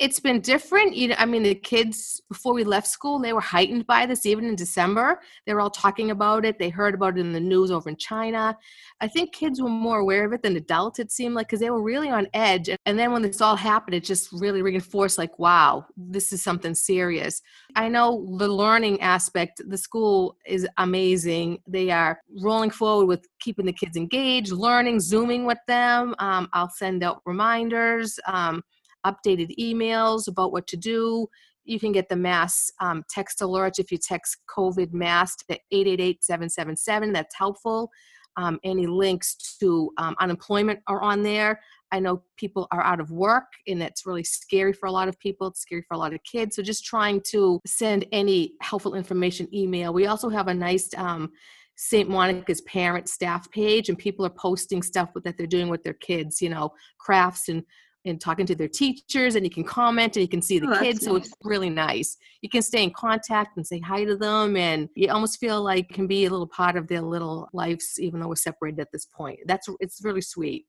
it's 0.00 0.18
been 0.18 0.40
different 0.40 0.96
you 0.96 1.08
know 1.08 1.14
i 1.18 1.24
mean 1.24 1.44
the 1.44 1.54
kids 1.54 2.20
before 2.28 2.52
we 2.52 2.64
left 2.64 2.86
school 2.86 3.20
they 3.20 3.32
were 3.32 3.40
heightened 3.40 3.86
by 3.86 4.04
this 4.06 4.26
even 4.26 4.44
in 4.44 4.56
december. 4.56 5.20
They 5.46 5.54
were 5.54 5.60
all 5.60 5.70
talking 5.70 6.10
about 6.10 6.44
it. 6.44 6.58
They 6.58 6.68
heard 6.68 6.94
about 6.94 7.16
it 7.16 7.20
in 7.20 7.32
the 7.32 7.40
news 7.40 7.70
over 7.70 7.88
in 7.88 7.96
china. 7.96 8.56
I 9.00 9.08
think 9.08 9.32
kids 9.32 9.60
were 9.60 9.68
more 9.68 10.00
aware 10.00 10.24
of 10.24 10.32
it 10.32 10.42
than 10.42 10.56
adults 10.56 10.98
it 10.98 11.12
seemed 11.12 11.34
like 11.34 11.46
because 11.48 11.60
they 11.60 11.70
were 11.70 11.82
really 11.82 12.10
on 12.10 12.26
edge. 12.34 12.70
And 12.86 12.98
then 12.98 13.12
when 13.12 13.22
this 13.22 13.40
all 13.40 13.56
happened 13.56 13.94
it 13.94 14.04
just 14.04 14.30
really 14.32 14.62
reinforced 14.62 15.18
like 15.18 15.38
wow 15.38 15.86
this 15.96 16.32
is 16.32 16.42
something 16.42 16.74
serious. 16.74 17.40
I 17.76 17.88
know 17.88 18.36
the 18.38 18.48
learning 18.48 19.00
aspect 19.00 19.62
the 19.66 19.78
school 19.78 20.36
is 20.46 20.66
amazing. 20.78 21.58
They 21.68 21.90
are 21.90 22.20
rolling 22.42 22.70
forward 22.70 23.06
with 23.06 23.26
keeping 23.40 23.66
the 23.66 23.72
kids 23.72 23.96
engaged 23.96 24.50
learning 24.50 25.00
zooming 25.00 25.44
with 25.44 25.58
them. 25.68 26.14
Um, 26.18 26.48
i'll 26.52 26.70
send 26.70 27.04
out 27.04 27.22
reminders. 27.24 28.18
Um, 28.26 28.62
updated 29.06 29.56
emails 29.58 30.28
about 30.28 30.52
what 30.52 30.66
to 30.68 30.76
do. 30.76 31.28
You 31.64 31.80
can 31.80 31.92
get 31.92 32.08
the 32.08 32.16
mass 32.16 32.70
um, 32.80 33.04
text 33.08 33.40
alerts 33.40 33.78
if 33.78 33.90
you 33.90 33.98
text 33.98 34.38
COVID 34.54 34.92
mass 34.92 35.36
to 35.36 35.54
888 35.70 36.22
777. 36.22 37.12
That's 37.12 37.34
helpful. 37.36 37.90
Um, 38.36 38.58
any 38.64 38.86
links 38.86 39.56
to 39.60 39.90
um, 39.96 40.16
unemployment 40.20 40.80
are 40.88 41.00
on 41.00 41.22
there. 41.22 41.60
I 41.92 42.00
know 42.00 42.22
people 42.36 42.66
are 42.72 42.82
out 42.82 42.98
of 42.98 43.12
work 43.12 43.44
and 43.68 43.80
it's 43.80 44.04
really 44.04 44.24
scary 44.24 44.72
for 44.72 44.86
a 44.86 44.92
lot 44.92 45.06
of 45.06 45.18
people. 45.20 45.46
It's 45.46 45.60
scary 45.60 45.84
for 45.86 45.94
a 45.94 45.98
lot 45.98 46.12
of 46.12 46.20
kids. 46.24 46.56
So 46.56 46.62
just 46.62 46.84
trying 46.84 47.22
to 47.30 47.60
send 47.64 48.04
any 48.10 48.54
helpful 48.60 48.96
information 48.96 49.48
email. 49.54 49.94
We 49.94 50.06
also 50.06 50.28
have 50.28 50.48
a 50.48 50.54
nice 50.54 50.90
um, 50.96 51.30
St. 51.76 52.08
Monica's 52.08 52.60
parent 52.62 53.08
staff 53.08 53.50
page, 53.50 53.88
and 53.88 53.98
people 53.98 54.24
are 54.24 54.30
posting 54.30 54.82
stuff 54.82 55.10
that 55.24 55.36
they're 55.36 55.46
doing 55.46 55.68
with 55.68 55.82
their 55.82 55.94
kids, 55.94 56.40
you 56.40 56.48
know, 56.48 56.72
crafts 56.98 57.48
and 57.48 57.64
and 58.06 58.20
talking 58.20 58.46
to 58.46 58.54
their 58.54 58.68
teachers 58.68 59.34
and 59.34 59.44
you 59.44 59.50
can 59.50 59.64
comment 59.64 60.16
and 60.16 60.22
you 60.22 60.28
can 60.28 60.42
see 60.42 60.58
the 60.58 60.66
Oh, 60.68 60.78
kids 60.78 61.00
that's 61.00 61.06
so 61.06 61.16
it's 61.16 61.32
really 61.42 61.70
nice 61.70 62.16
you 62.42 62.48
can 62.48 62.62
stay 62.62 62.82
in 62.82 62.90
contact 62.90 63.56
and 63.56 63.66
say 63.66 63.78
hi 63.80 64.04
to 64.04 64.16
them 64.16 64.56
and 64.56 64.88
you 64.94 65.10
almost 65.10 65.38
feel 65.40 65.62
like 65.62 65.88
can 65.88 66.06
be 66.06 66.24
a 66.26 66.30
little 66.30 66.46
part 66.46 66.76
of 66.76 66.86
their 66.88 67.00
little 67.02 67.48
lives 67.52 67.98
even 67.98 68.20
though 68.20 68.28
we're 68.28 68.36
separated 68.36 68.80
at 68.80 68.92
this 68.92 69.06
point 69.06 69.38
that's 69.46 69.68
it's 69.80 70.00
really 70.04 70.20
sweet 70.20 70.66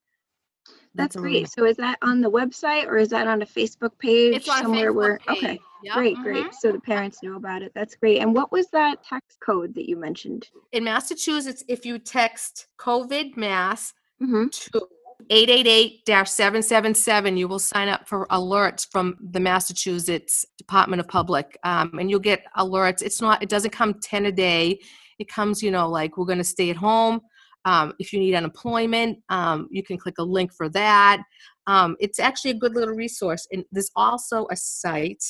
That's 0.95 1.15
a 1.15 1.19
great. 1.19 1.31
really- 1.33 1.45
So 1.45 1.65
is 1.65 1.77
that 1.77 1.97
on 2.01 2.21
the 2.21 2.31
website 2.31 2.87
or 2.87 2.97
is 2.97 3.09
that 3.09 3.27
on 3.27 3.41
a 3.41 3.45
Facebook 3.45 3.97
page 3.99 4.35
it's 4.37 4.45
somewhere 4.45 4.91
Facebook 4.91 4.95
where 4.95 5.19
page. 5.27 5.37
okay. 5.43 5.59
Yep, 5.83 5.93
Great, 5.95 6.17
mhm. 6.17 6.23
great. 6.23 6.53
So 6.55 6.71
the 6.71 6.79
parents 6.79 7.21
know 7.21 7.35
about 7.35 7.61
it. 7.61 7.71
That's 7.75 7.95
great. 7.95 8.19
And 8.19 8.33
what 8.33 8.51
was 8.51 8.67
that 8.71 9.03
tax 9.03 9.37
code 9.39 9.75
that 9.75 9.87
you 9.89 9.97
mentioned? 9.97 10.47
in 10.71 10.83
massachusetts 10.83 11.63
if 11.67 11.85
you 11.85 11.99
text 11.99 12.67
covid 12.79 13.35
mass 13.37 13.93
Mm-hmm. 14.23 14.45
to 14.71 14.87
888-777 15.31 17.37
you 17.37 17.47
will 17.47 17.59
sign 17.59 17.87
up 17.87 18.07
for 18.07 18.27
alerts 18.27 18.87
from 18.91 19.17
the 19.31 19.39
massachusetts 19.39 20.45
department 20.57 20.99
of 20.99 21.07
public 21.07 21.57
um, 21.63 21.91
and 21.99 22.09
you'll 22.09 22.19
get 22.19 22.43
alerts. 22.57 23.01
It's 23.01 23.21
not 23.21 23.41
it 23.41 23.49
doesn't 23.49 23.71
come 23.71 23.95
10 24.01 24.27
a 24.27 24.31
day. 24.31 24.79
It 25.19 25.27
comes 25.27 25.63
you 25.63 25.71
know 25.71 25.89
like 25.89 26.17
we're 26.17 26.25
going 26.25 26.37
to 26.37 26.43
stay 26.43 26.69
at 26.69 26.75
home. 26.75 27.21
Um, 27.65 27.93
if 27.97 28.13
you 28.13 28.19
need 28.19 28.35
unemployment 28.35 29.19
um, 29.29 29.67
you 29.71 29.83
can 29.83 29.97
click 29.97 30.15
a 30.19 30.23
link 30.23 30.53
for 30.53 30.69
that. 30.69 31.23
Um, 31.67 31.95
it's 31.99 32.19
actually 32.19 32.51
a 32.51 32.55
good 32.55 32.75
little 32.75 32.93
resource 32.93 33.47
and 33.51 33.65
there's 33.71 33.89
also 33.95 34.45
a 34.51 34.55
site 34.55 35.23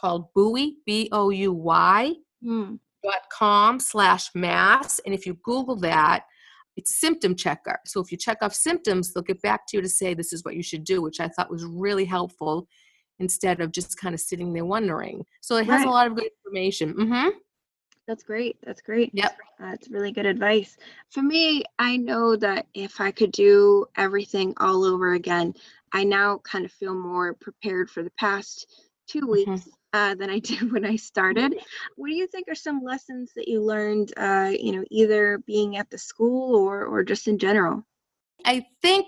called 0.00 0.26
buoy 0.34 0.76
b-o-u-y 0.86 2.14
Hmm. 2.42 2.76
dot 3.04 3.20
com 3.30 3.78
slash 3.78 4.30
mass 4.34 4.98
and 5.04 5.14
if 5.14 5.26
you 5.26 5.34
google 5.44 5.76
that 5.76 6.24
it's 6.80 6.90
a 6.90 6.94
symptom 6.94 7.34
checker 7.34 7.78
so 7.84 8.00
if 8.00 8.10
you 8.10 8.16
check 8.16 8.38
off 8.40 8.54
symptoms 8.54 9.12
they'll 9.12 9.22
get 9.22 9.40
back 9.42 9.66
to 9.66 9.76
you 9.76 9.82
to 9.82 9.88
say 9.88 10.14
this 10.14 10.32
is 10.32 10.44
what 10.44 10.56
you 10.56 10.62
should 10.62 10.84
do 10.84 11.02
which 11.02 11.20
i 11.20 11.28
thought 11.28 11.50
was 11.50 11.64
really 11.64 12.04
helpful 12.06 12.66
instead 13.18 13.60
of 13.60 13.70
just 13.70 13.98
kind 13.98 14.14
of 14.14 14.20
sitting 14.20 14.52
there 14.52 14.64
wondering 14.64 15.22
so 15.42 15.56
it 15.56 15.66
has 15.66 15.80
Right. 15.82 15.86
a 15.86 15.90
lot 15.90 16.06
of 16.06 16.14
good 16.16 16.30
information 16.46 16.92
hmm 16.92 17.28
That's 18.06 18.24
great. 18.24 18.56
That's 18.66 18.82
great. 18.82 19.10
Yep. 19.12 19.36
That's 19.60 19.88
really 19.88 20.10
good 20.10 20.26
advice. 20.26 20.76
For 21.10 21.22
me, 21.22 21.62
I 21.78 21.96
know 21.96 22.34
that 22.34 22.66
if 22.74 23.00
I 23.00 23.12
could 23.12 23.30
do 23.30 23.86
everything 23.96 24.52
all 24.58 24.82
over 24.84 25.12
again, 25.12 25.54
I 25.92 26.02
now 26.02 26.38
kind 26.38 26.64
of 26.64 26.72
feel 26.72 26.94
more 26.94 27.34
prepared 27.34 27.88
for 27.88 28.02
the 28.02 28.10
past 28.18 28.66
two 29.06 29.20
Mhm. 29.20 29.30
weeks 29.30 29.68
uh, 29.92 30.14
than 30.14 30.30
I 30.30 30.38
did 30.50 30.72
when 30.72 30.84
I 30.84 30.96
started. 30.96 31.54
What 31.96 32.08
do 32.08 32.14
you 32.14 32.26
think 32.26 32.48
are 32.48 32.54
some 32.54 32.82
lessons 32.82 33.32
that 33.36 33.48
you 33.48 33.62
learned, 33.62 34.12
uh, 34.16 34.52
you 34.58 34.72
know, 34.72 34.84
either 34.90 35.38
being 35.46 35.76
at 35.76 35.90
the 35.90 35.98
school 35.98 36.56
or 36.56 36.84
or 36.86 37.04
just 37.04 37.28
in 37.28 37.38
general? 37.38 37.84
i 38.44 38.64
think 38.82 39.06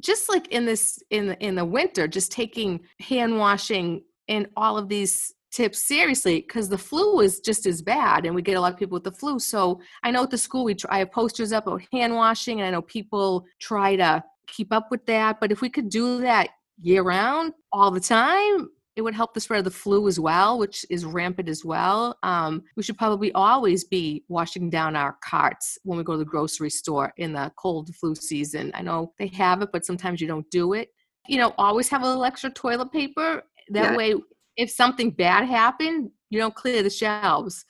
just 0.00 0.28
like 0.28 0.48
in 0.48 0.64
this 0.64 0.98
in 1.10 1.26
the 1.26 1.38
in 1.44 1.54
the 1.54 1.64
winter 1.64 2.08
just 2.08 2.32
taking 2.32 2.80
hand 3.00 3.36
washing 3.36 4.02
and 4.28 4.48
all 4.56 4.78
of 4.78 4.88
these 4.88 5.34
tips 5.50 5.86
seriously 5.86 6.40
because 6.40 6.68
the 6.68 6.78
flu 6.78 7.20
is 7.20 7.40
just 7.40 7.66
as 7.66 7.82
bad 7.82 8.24
and 8.24 8.34
we 8.34 8.40
get 8.40 8.56
a 8.56 8.60
lot 8.60 8.72
of 8.72 8.78
people 8.78 8.94
with 8.94 9.04
the 9.04 9.12
flu 9.12 9.38
so 9.38 9.80
i 10.02 10.10
know 10.10 10.22
at 10.22 10.30
the 10.30 10.38
school 10.38 10.64
we 10.64 10.74
try, 10.74 10.96
i 10.96 10.98
have 10.98 11.12
posters 11.12 11.52
up 11.52 11.66
about 11.66 11.82
hand 11.92 12.14
washing 12.14 12.60
and 12.60 12.66
i 12.66 12.70
know 12.70 12.82
people 12.82 13.44
try 13.60 13.94
to 13.94 14.22
keep 14.46 14.72
up 14.72 14.90
with 14.90 15.04
that 15.06 15.38
but 15.40 15.52
if 15.52 15.60
we 15.60 15.68
could 15.68 15.88
do 15.88 16.20
that 16.20 16.48
year 16.80 17.02
round 17.02 17.52
all 17.70 17.90
the 17.90 18.00
time 18.00 18.68
it 18.96 19.02
would 19.02 19.14
help 19.14 19.32
the 19.32 19.40
spread 19.40 19.58
of 19.58 19.64
the 19.64 19.70
flu 19.70 20.06
as 20.08 20.20
well 20.20 20.58
which 20.58 20.84
is 20.90 21.04
rampant 21.04 21.48
as 21.48 21.64
well. 21.64 22.18
Um, 22.22 22.62
we 22.76 22.82
should 22.82 22.98
probably 22.98 23.32
always 23.32 23.84
be 23.84 24.24
washing 24.28 24.70
down 24.70 24.96
our 24.96 25.16
carts 25.24 25.78
when 25.84 25.96
we 25.98 26.04
go 26.04 26.12
to 26.12 26.18
the 26.18 26.24
grocery 26.24 26.70
store 26.70 27.12
in 27.16 27.32
the 27.32 27.50
cold 27.56 27.94
flu 27.96 28.14
season. 28.14 28.70
I 28.74 28.82
know 28.82 29.12
they 29.18 29.28
have 29.28 29.62
it 29.62 29.70
but 29.72 29.84
sometimes 29.86 30.20
you 30.20 30.26
don't 30.26 30.48
do 30.50 30.74
it. 30.74 30.88
You 31.28 31.38
know 31.38 31.54
always 31.58 31.88
have 31.88 32.02
a 32.02 32.06
little 32.06 32.24
extra 32.24 32.50
toilet 32.50 32.92
paper. 32.92 33.42
That 33.70 33.92
Yeah. 33.92 33.96
way 33.96 34.14
if 34.56 34.70
something 34.70 35.10
bad 35.10 35.46
happened 35.46 36.10
you 36.30 36.38
don't 36.38 36.54
clear 36.54 36.82
the 36.82 36.90
shelves. 36.90 37.64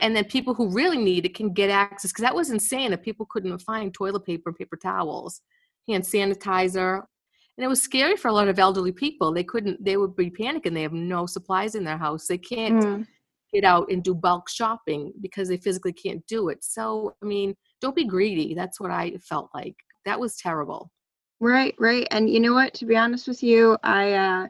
And 0.00 0.14
then 0.14 0.24
people 0.24 0.54
who 0.54 0.70
really 0.70 0.96
need 0.98 1.26
it 1.26 1.34
can 1.34 1.52
get 1.52 1.70
access 1.70 2.12
because 2.12 2.22
that 2.22 2.34
was 2.34 2.50
insane 2.50 2.92
that 2.92 3.02
people 3.02 3.26
couldn't 3.28 3.58
find 3.58 3.92
toilet 3.92 4.24
paper 4.24 4.50
and 4.50 4.56
paper 4.56 4.76
towels. 4.76 5.40
Hand 5.88 6.04
sanitizer 6.04 7.02
and 7.58 7.64
it 7.64 7.68
was 7.68 7.82
scary 7.82 8.16
for 8.16 8.28
a 8.28 8.32
lot 8.32 8.46
of 8.46 8.60
elderly 8.60 8.92
people. 8.92 9.32
They 9.34 9.42
couldn't 9.42 9.84
they 9.84 9.96
would 9.96 10.14
be 10.14 10.30
panicking. 10.30 10.74
They 10.74 10.82
have 10.82 10.92
no 10.92 11.26
supplies 11.26 11.74
in 11.74 11.82
their 11.82 11.98
house. 11.98 12.28
They 12.28 12.38
can't 12.38 12.84
Mm. 12.84 13.06
get 13.52 13.64
out 13.64 13.90
and 13.90 14.02
do 14.04 14.14
bulk 14.14 14.48
shopping 14.48 15.12
because 15.20 15.48
they 15.48 15.56
physically 15.56 15.92
can't 15.92 16.24
do 16.28 16.50
it. 16.50 16.62
So 16.62 17.14
i 17.20 17.26
mean 17.26 17.56
don't 17.80 17.96
be 17.96 18.04
greedy. 18.04 18.54
That's 18.54 18.78
what 18.78 18.92
i 18.92 19.10
felt 19.28 19.50
like. 19.54 19.74
That 20.04 20.20
was 20.20 20.36
terrible. 20.36 20.92
Right, 21.40 21.74
right. 21.80 22.06
And 22.12 22.30
you 22.30 22.38
know 22.40 22.54
what? 22.54 22.74
To 22.74 22.86
be 22.86 22.96
honest 22.96 23.26
with 23.26 23.42
you, 23.42 23.76
I 23.82 24.12
uh, 24.12 24.48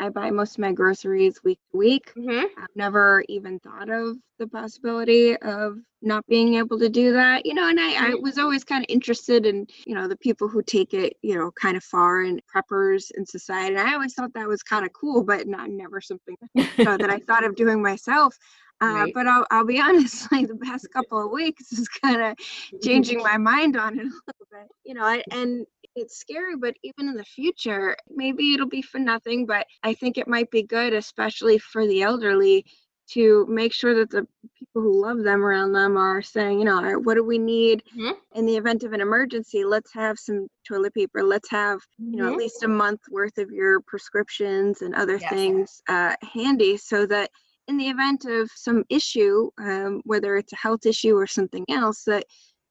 I 0.00 0.08
buy 0.10 0.30
most 0.30 0.52
of 0.54 0.58
my 0.60 0.72
groceries 0.72 1.42
week 1.44 1.58
to 1.72 1.78
week. 1.78 2.12
mm-hmm. 2.16 2.46
I've 2.56 2.74
never 2.76 3.24
even 3.28 3.58
thought 3.60 3.90
of 3.90 4.16
the 4.38 4.46
possibility 4.46 5.36
of 5.36 5.78
not 6.02 6.24
being 6.26 6.54
able 6.54 6.78
to 6.78 6.88
do 6.88 7.12
that, 7.12 7.46
you 7.46 7.54
know, 7.54 7.68
and 7.68 7.80
I, 7.80 8.10
I 8.10 8.10
Mhm. 8.12 8.22
was 8.22 8.38
always 8.38 8.64
kind 8.64 8.84
of 8.84 8.90
interested 8.90 9.46
in, 9.46 9.66
you 9.86 9.94
know, 9.94 10.06
the 10.06 10.16
people 10.16 10.48
who 10.48 10.62
take 10.62 10.94
it, 10.94 11.16
you 11.22 11.34
know, 11.36 11.50
kind 11.52 11.76
of 11.76 11.82
far 11.84 12.20
and 12.22 12.40
preppers 12.54 13.10
in 13.16 13.24
society. 13.26 13.74
And 13.76 13.88
I 13.88 13.94
always 13.94 14.14
thought 14.14 14.32
that 14.34 14.48
was 14.48 14.62
kind 14.62 14.84
of 14.84 14.92
cool, 14.92 15.24
but 15.24 15.46
not 15.48 15.70
never 15.70 16.00
something 16.00 16.36
you 16.54 16.84
know, 16.84 16.96
that 16.98 17.10
I 17.10 17.18
thought 17.26 17.44
of 17.44 17.56
doing 17.56 17.82
myself. 17.82 18.36
Uh, 18.80 18.86
Right. 18.86 19.14
But 19.14 19.26
I'll, 19.26 19.46
I'll 19.50 19.64
be 19.64 19.80
honest, 19.80 20.30
like 20.32 20.48
the 20.48 20.56
past 20.56 20.90
couple 20.92 21.24
of 21.24 21.30
weeks 21.30 21.72
is 21.72 21.88
kind 21.88 22.20
of 22.22 22.36
changing 22.82 23.22
my 23.22 23.38
mind 23.38 23.76
on 23.76 23.94
it 23.98 24.02
a 24.02 24.04
little 24.04 24.48
bit, 24.50 24.68
you 24.84 24.94
know, 24.94 25.04
I, 25.04 25.22
and 25.30 25.66
it's 25.96 26.18
scary, 26.18 26.56
but 26.56 26.74
even 26.82 27.08
in 27.08 27.16
the 27.16 27.24
future, 27.24 27.96
maybe 28.10 28.54
it'll 28.54 28.68
be 28.68 28.82
for 28.82 28.98
nothing, 28.98 29.46
but 29.46 29.66
I 29.82 29.94
think 29.94 30.18
it 30.18 30.28
might 30.28 30.50
be 30.50 30.62
good, 30.62 30.92
especially 30.92 31.58
for 31.58 31.86
the 31.86 32.02
elderly, 32.02 32.64
to 33.10 33.46
make 33.48 33.72
sure 33.72 33.94
that 33.94 34.10
the 34.10 34.26
people 34.58 34.82
who 34.82 35.00
love 35.00 35.22
them 35.22 35.44
around 35.44 35.72
them 35.72 35.96
are 35.96 36.22
saying, 36.22 36.58
you 36.58 36.64
know, 36.64 36.76
"All 36.76 36.84
right, 36.84 36.96
what 36.96 37.14
do 37.14 37.24
we 37.24 37.38
need 37.38 37.82
Mhm. 37.94 38.16
in 38.34 38.46
the 38.46 38.56
event 38.56 38.82
of 38.82 38.92
an 38.92 39.00
emergency? 39.00 39.64
Let's 39.64 39.92
have 39.92 40.18
some 40.18 40.48
toilet 40.66 40.94
paper. 40.94 41.22
Let's 41.22 41.50
have, 41.50 41.80
you 42.12 42.18
know, 42.18 42.26
at 42.28 42.32
Mhm. 42.32 42.38
least 42.38 42.62
a 42.62 42.68
month 42.68 43.00
worth 43.10 43.38
of 43.38 43.50
your 43.50 43.80
prescriptions 43.80 44.82
and 44.82 44.94
other 44.94 45.18
Yes. 45.20 45.30
things 45.30 45.82
uh, 45.88 46.16
handy 46.22 46.76
so 46.76 47.06
that 47.06 47.30
in 47.68 47.76
the 47.76 47.88
event 47.88 48.24
of 48.24 48.50
some 48.54 48.84
issue, 48.88 49.50
um, 49.58 50.00
whether 50.04 50.36
it's 50.36 50.52
a 50.52 50.56
health 50.56 50.86
issue 50.86 51.14
or 51.16 51.26
something 51.26 51.64
else, 51.68 52.04
that 52.04 52.24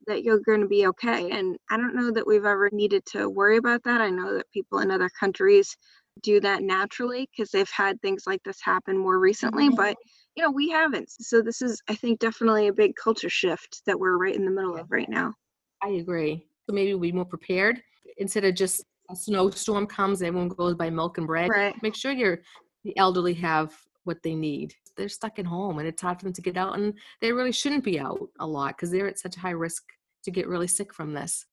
that 0.07 0.24
you're 0.24 0.39
going 0.39 0.62
to 0.62 0.67
be 0.67 0.88
okay. 0.88 1.31
And 1.31 1.57
I 1.69 1.77
don't 1.77 1.95
know 1.95 2.12
that 2.12 2.25
we've 2.27 2.45
ever 2.45 2.69
needed 2.72 3.05
to 3.07 3.29
worry 3.29 3.57
about 3.57 3.83
that. 3.83 4.01
I 4.01 4.10
know 4.10 4.33
that 4.36 4.51
people 4.51 4.79
in 4.79 4.91
other 4.91 5.10
countries 5.19 5.75
do 6.22 6.39
that 6.41 6.62
naturally 6.62 7.27
because 7.31 7.50
they've 7.51 7.69
had 7.69 8.00
things 8.01 8.24
like 8.27 8.41
this 8.43 8.62
happen 8.62 8.98
more 8.98 9.19
recently, 9.19 9.69
Mhm. 9.69 9.75
but 9.75 9.98
you 10.36 10.43
know, 10.43 10.51
we 10.51 10.69
haven't. 10.69 11.10
So 11.12 11.41
this 11.41 11.62
is, 11.62 11.81
I 11.88 11.95
think, 11.95 12.19
definitely 12.19 12.67
a 12.67 12.74
big 12.74 12.95
culture 12.95 13.29
shift 13.29 13.81
that 13.86 14.00
we're 14.00 14.17
right 14.17 14.36
in 14.36 14.45
the 14.45 14.51
middle 14.51 14.75
of 14.77 14.91
right 14.91 15.10
now. 15.10 15.33
I 15.81 15.89
agree. 15.89 16.48
So 16.67 16.74
maybe 16.74 16.93
we'll 16.93 17.01
be 17.01 17.12
more 17.12 17.25
prepared 17.25 17.81
instead 18.17 18.45
of 18.45 18.55
just 18.55 18.83
a 19.10 19.15
snowstorm 19.15 19.86
comes, 19.88 20.22
everyone 20.22 20.50
goes 20.50 20.75
buy 20.75 20.89
milk 20.89 21.17
and 21.17 21.27
bread. 21.27 21.50
Right. 21.50 21.75
Make 21.83 21.95
sure 21.95 22.12
your 22.12 22.39
the 22.83 22.95
elderly 22.98 23.33
have 23.36 23.75
what 24.03 24.24
they 24.24 24.36
need. 24.36 24.75
They're 24.95 25.10
stuck 25.10 25.39
at 25.39 25.45
home 25.45 25.79
and 25.79 25.88
it's 25.88 26.01
hard 26.01 26.19
for 26.19 26.25
them 26.25 26.33
to 26.33 26.41
get 26.41 26.57
out 26.57 26.77
and 26.77 26.93
they 27.22 27.31
really 27.31 27.51
shouldn't 27.51 27.83
be 27.83 28.00
out 28.00 28.29
a 28.39 28.48
lot 28.48 28.75
because 28.75 28.91
they're 28.91 29.07
at 29.07 29.19
such 29.19 29.36
high 29.36 29.51
risk 29.51 29.83
to 30.24 30.31
get 30.31 30.48
really 30.48 30.67
sick 30.67 30.93
from 30.93 31.13
this. 31.13 31.45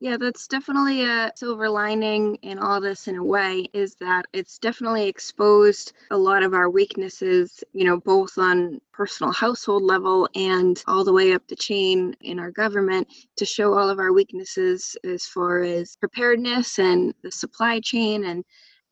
Yeah, 0.00 0.16
that's 0.18 0.46
definitely 0.48 1.04
a 1.04 1.32
silver 1.34 1.68
lining 1.68 2.34
in 2.42 2.58
all 2.58 2.80
this 2.80 3.08
in 3.08 3.16
a 3.16 3.24
way 3.24 3.68
is 3.72 3.94
that 4.00 4.26
it's 4.32 4.58
definitely 4.58 5.08
exposed 5.08 5.92
a 6.10 6.16
lot 6.16 6.42
of 6.42 6.52
our 6.52 6.68
weaknesses, 6.68 7.62
you 7.72 7.84
know, 7.84 7.98
both 8.00 8.36
on 8.36 8.80
personal 8.92 9.32
household 9.32 9.82
level 9.82 10.28
and 10.34 10.82
all 10.86 11.04
the 11.04 11.12
way 11.12 11.32
up 11.32 11.46
the 11.48 11.56
chain 11.56 12.14
in 12.20 12.38
our 12.38 12.50
government 12.50 13.08
to 13.36 13.46
show 13.46 13.72
all 13.72 13.88
of 13.88 13.98
our 13.98 14.12
weaknesses 14.12 14.96
as 15.04 15.26
far 15.26 15.62
as 15.62 15.96
preparedness 15.96 16.78
and 16.78 17.14
the 17.22 17.30
supply 17.30 17.80
chain 17.80 18.24
and 18.24 18.44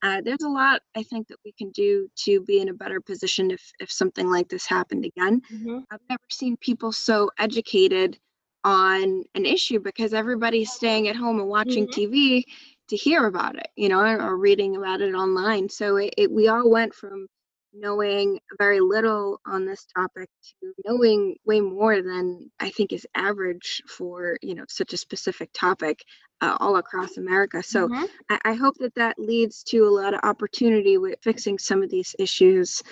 uh, 0.02 0.21
there's 0.23 0.42
a 0.42 0.49
lot 0.49 0.82
I 0.97 1.02
think 1.02 1.28
that 1.28 1.38
we 1.44 1.52
can 1.52 1.71
do 1.71 2.09
to 2.25 2.40
be 2.42 2.61
in 2.61 2.68
a 2.68 2.75
better 2.75 3.00
position 3.00 3.50
if 3.50 3.73
if 3.80 3.90
something 3.92 4.28
like 4.30 4.49
this 4.49 4.66
happened 4.66 5.04
again. 5.04 5.42
I've 5.90 6.00
never 6.11 6.23
seen 6.30 6.56
people 6.59 6.92
so 6.92 7.30
educated 7.38 8.18
on 8.64 9.25
an 9.35 9.47
issue 9.47 9.80
because 9.80 10.14
everybody's 10.14 10.73
staying 10.73 11.09
at 11.09 11.16
home 11.16 11.38
and 11.40 11.49
watching 11.49 11.87
Mhm. 11.87 11.88
TV 11.88 12.44
to 12.88 12.97
hear 12.97 13.26
about 13.26 13.56
it, 13.56 13.68
you 13.76 13.88
know, 13.88 14.00
or, 14.00 14.21
or 14.23 14.37
reading 14.38 14.76
about 14.76 15.00
it 15.02 15.14
online. 15.14 15.68
So 15.68 15.97
it, 15.97 16.14
it 16.18 16.30
we 16.32 16.49
all 16.49 16.68
went 16.71 16.94
from 16.94 17.26
knowing 17.73 18.38
very 18.59 18.81
little 18.81 19.41
on 19.47 19.64
this 19.64 19.87
topic 19.97 20.29
to 20.43 20.73
knowing 20.85 21.37
way 21.47 21.61
more 21.61 22.02
than 22.02 22.50
I 22.61 22.71
think 22.71 22.93
is 22.93 23.07
average 23.14 23.83
for 23.88 24.38
you 24.43 24.55
know 24.55 24.64
such 24.69 24.93
a 24.93 24.97
specific 24.99 25.50
topic 25.52 26.05
uh, 26.41 26.57
all 26.61 26.76
across 26.76 27.17
America. 27.17 27.62
So 27.62 27.88
mm-hmm. 27.88 28.05
I, 28.29 28.38
I 28.45 28.55
hope 28.55 28.76
that 28.79 28.95
that 28.97 29.19
leads 29.19 29.62
to 29.64 29.87
a 29.87 29.91
lot 29.91 30.14
of 30.14 30.21
opportunity 30.23 30.99
with 30.99 31.19
fixing 31.23 31.59
some 31.59 31.83
of 31.83 31.91
these 31.91 32.14
issues 32.19 32.83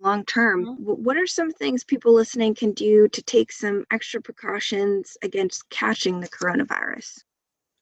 long 0.00 0.24
term. 0.24 0.64
Mm-hmm. 0.66 0.82
What 1.04 1.16
are 1.16 1.26
some 1.26 1.52
things 1.52 1.84
people 1.84 2.12
listening 2.12 2.54
can 2.54 2.72
do 2.72 3.08
to 3.08 3.22
take 3.22 3.52
some 3.52 3.84
extra 3.90 4.20
precautions 4.20 5.16
against 5.22 5.68
catching 5.70 6.20
the 6.20 6.28
coronavirus? 6.28 7.20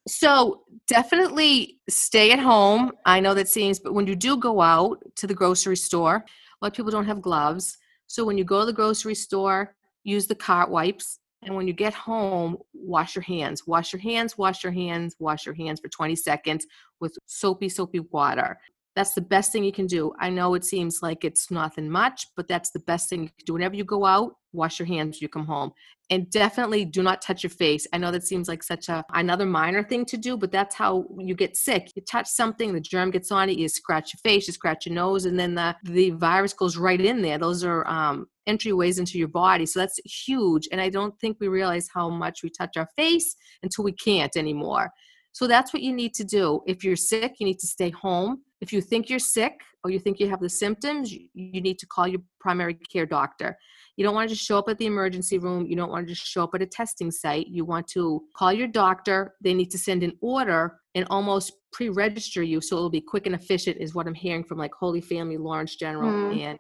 So 0.06 0.64
definitely 0.86 1.78
stay 1.88 2.30
at 2.32 2.38
home. 2.38 2.92
I 3.06 3.20
know 3.20 3.32
that 3.34 3.48
seems, 3.48 3.78
but 3.78 3.94
when 3.94 4.06
you 4.06 4.14
do 4.14 4.36
go 4.36 4.60
out 4.60 5.02
to 5.16 5.26
the 5.26 5.34
grocery 5.34 5.76
store, 5.76 6.26
lot 6.64 6.72
of 6.72 6.76
people 6.76 6.90
don't 6.90 7.06
have 7.06 7.20
gloves. 7.20 7.76
So 8.06 8.24
when 8.24 8.38
you 8.38 8.44
go 8.44 8.60
to 8.60 8.66
the 8.66 8.72
grocery 8.72 9.14
store, 9.14 9.74
use 10.02 10.26
the 10.26 10.34
cart 10.34 10.70
wipes. 10.70 11.18
And 11.42 11.54
when 11.54 11.66
you 11.66 11.74
get 11.74 11.92
home, 11.92 12.56
wash 12.72 13.14
your 13.14 13.22
hands. 13.22 13.66
Wash 13.66 13.92
your 13.92 14.00
hands, 14.00 14.38
wash 14.38 14.64
your 14.64 14.72
hands, 14.72 15.14
wash 15.18 15.44
your 15.44 15.54
hands 15.54 15.80
for 15.80 15.88
20 15.88 16.16
seconds 16.16 16.66
with 17.00 17.18
soapy, 17.26 17.68
soapy 17.68 18.00
water. 18.00 18.58
That's 18.96 19.12
the 19.12 19.20
best 19.20 19.52
thing 19.52 19.64
you 19.64 19.72
can 19.72 19.86
do. 19.86 20.14
I 20.18 20.30
know 20.30 20.54
it 20.54 20.64
seems 20.64 21.02
like 21.02 21.24
it's 21.24 21.50
nothing 21.50 21.90
much, 21.90 22.28
but 22.34 22.48
that's 22.48 22.70
the 22.70 22.78
best 22.78 23.10
thing 23.10 23.24
you 23.24 23.28
can 23.28 23.44
do. 23.44 23.52
Whenever 23.52 23.74
you 23.74 23.84
go 23.84 24.06
out, 24.06 24.36
wash 24.52 24.78
your 24.78 24.86
hands 24.86 25.16
when 25.16 25.22
you 25.22 25.28
come 25.28 25.46
home. 25.46 25.72
And 26.10 26.30
definitely 26.30 26.84
do 26.84 27.02
not 27.02 27.22
touch 27.22 27.42
your 27.42 27.50
face. 27.50 27.86
I 27.92 27.98
know 27.98 28.10
that 28.10 28.26
seems 28.26 28.46
like 28.46 28.62
such 28.62 28.90
a 28.90 29.02
another 29.14 29.46
minor 29.46 29.82
thing 29.82 30.04
to 30.06 30.18
do, 30.18 30.36
but 30.36 30.52
that's 30.52 30.74
how 30.74 31.06
you 31.18 31.34
get 31.34 31.56
sick. 31.56 31.90
You 31.94 32.02
touch 32.02 32.28
something, 32.28 32.74
the 32.74 32.80
germ 32.80 33.10
gets 33.10 33.32
on 33.32 33.48
it, 33.48 33.56
you 33.56 33.68
scratch 33.68 34.12
your 34.12 34.20
face, 34.22 34.46
you 34.46 34.52
scratch 34.52 34.84
your 34.84 34.94
nose, 34.94 35.24
and 35.24 35.38
then 35.38 35.54
the, 35.54 35.74
the 35.84 36.10
virus 36.10 36.52
goes 36.52 36.76
right 36.76 37.00
in 37.00 37.22
there. 37.22 37.38
Those 37.38 37.64
are 37.64 37.88
um, 37.88 38.26
entryways 38.46 38.98
into 38.98 39.18
your 39.18 39.28
body. 39.28 39.64
So 39.64 39.80
that's 39.80 39.98
huge. 40.04 40.68
And 40.70 40.80
I 40.80 40.90
don't 40.90 41.18
think 41.20 41.38
we 41.40 41.48
realize 41.48 41.88
how 41.92 42.10
much 42.10 42.42
we 42.42 42.50
touch 42.50 42.76
our 42.76 42.88
face 42.96 43.34
until 43.62 43.84
we 43.84 43.92
can't 43.92 44.36
anymore. 44.36 44.90
So 45.32 45.46
that's 45.46 45.72
what 45.72 45.82
you 45.82 45.92
need 45.92 46.14
to 46.14 46.24
do. 46.24 46.60
If 46.66 46.84
you're 46.84 46.96
sick, 46.96 47.36
you 47.40 47.46
need 47.46 47.58
to 47.60 47.66
stay 47.66 47.90
home. 47.90 48.42
If 48.60 48.72
you 48.72 48.80
think 48.80 49.08
you're 49.08 49.18
sick 49.18 49.54
or 49.84 49.90
you 49.90 49.98
think 49.98 50.18
you 50.18 50.30
have 50.30 50.40
the 50.40 50.48
symptoms, 50.48 51.12
you, 51.12 51.28
need 51.34 51.78
to 51.78 51.86
call 51.86 52.08
your 52.08 52.22
primary 52.40 52.74
care 52.74 53.04
doctor. 53.04 53.56
You 53.96 54.04
don't 54.04 54.14
want 54.14 54.30
to 54.30 54.34
just 54.34 54.46
show 54.46 54.58
up 54.58 54.68
at 54.68 54.78
the 54.78 54.86
emergency 54.86 55.38
room. 55.38 55.66
You 55.66 55.76
don't 55.76 55.90
want 55.90 56.08
to 56.08 56.14
just 56.14 56.26
show 56.26 56.42
up 56.42 56.54
at 56.54 56.62
a 56.62 56.66
testing 56.66 57.10
site. 57.10 57.48
You 57.48 57.66
want 57.66 57.86
to 57.88 58.22
call 58.34 58.52
your 58.52 58.66
doctor. 58.66 59.34
They 59.42 59.52
need 59.52 59.70
to 59.72 59.78
send 59.78 60.02
an 60.02 60.14
order 60.22 60.78
and 60.94 61.06
almost 61.10 61.52
pre-register 61.72 62.42
you 62.42 62.60
so 62.60 62.76
it'll 62.76 62.88
be 62.88 63.00
quick 63.00 63.26
and 63.26 63.34
efficient 63.34 63.76
is 63.78 63.94
what 63.94 64.06
I'm 64.06 64.14
hearing 64.14 64.44
from 64.44 64.58
like 64.58 64.72
Holy 64.72 65.00
Family, 65.00 65.36
Lawrence 65.36 65.76
General, 65.76 66.10
mm. 66.10 66.40
and 66.40 66.58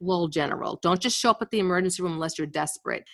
Lowell 0.00 0.28
General. 0.28 0.78
Don't 0.82 1.00
just 1.00 1.18
show 1.18 1.30
up 1.30 1.42
at 1.42 1.50
the 1.50 1.58
emergency 1.58 2.02
room 2.02 2.12
unless 2.12 2.38
you're 2.38 2.46
desperate. 2.46 3.04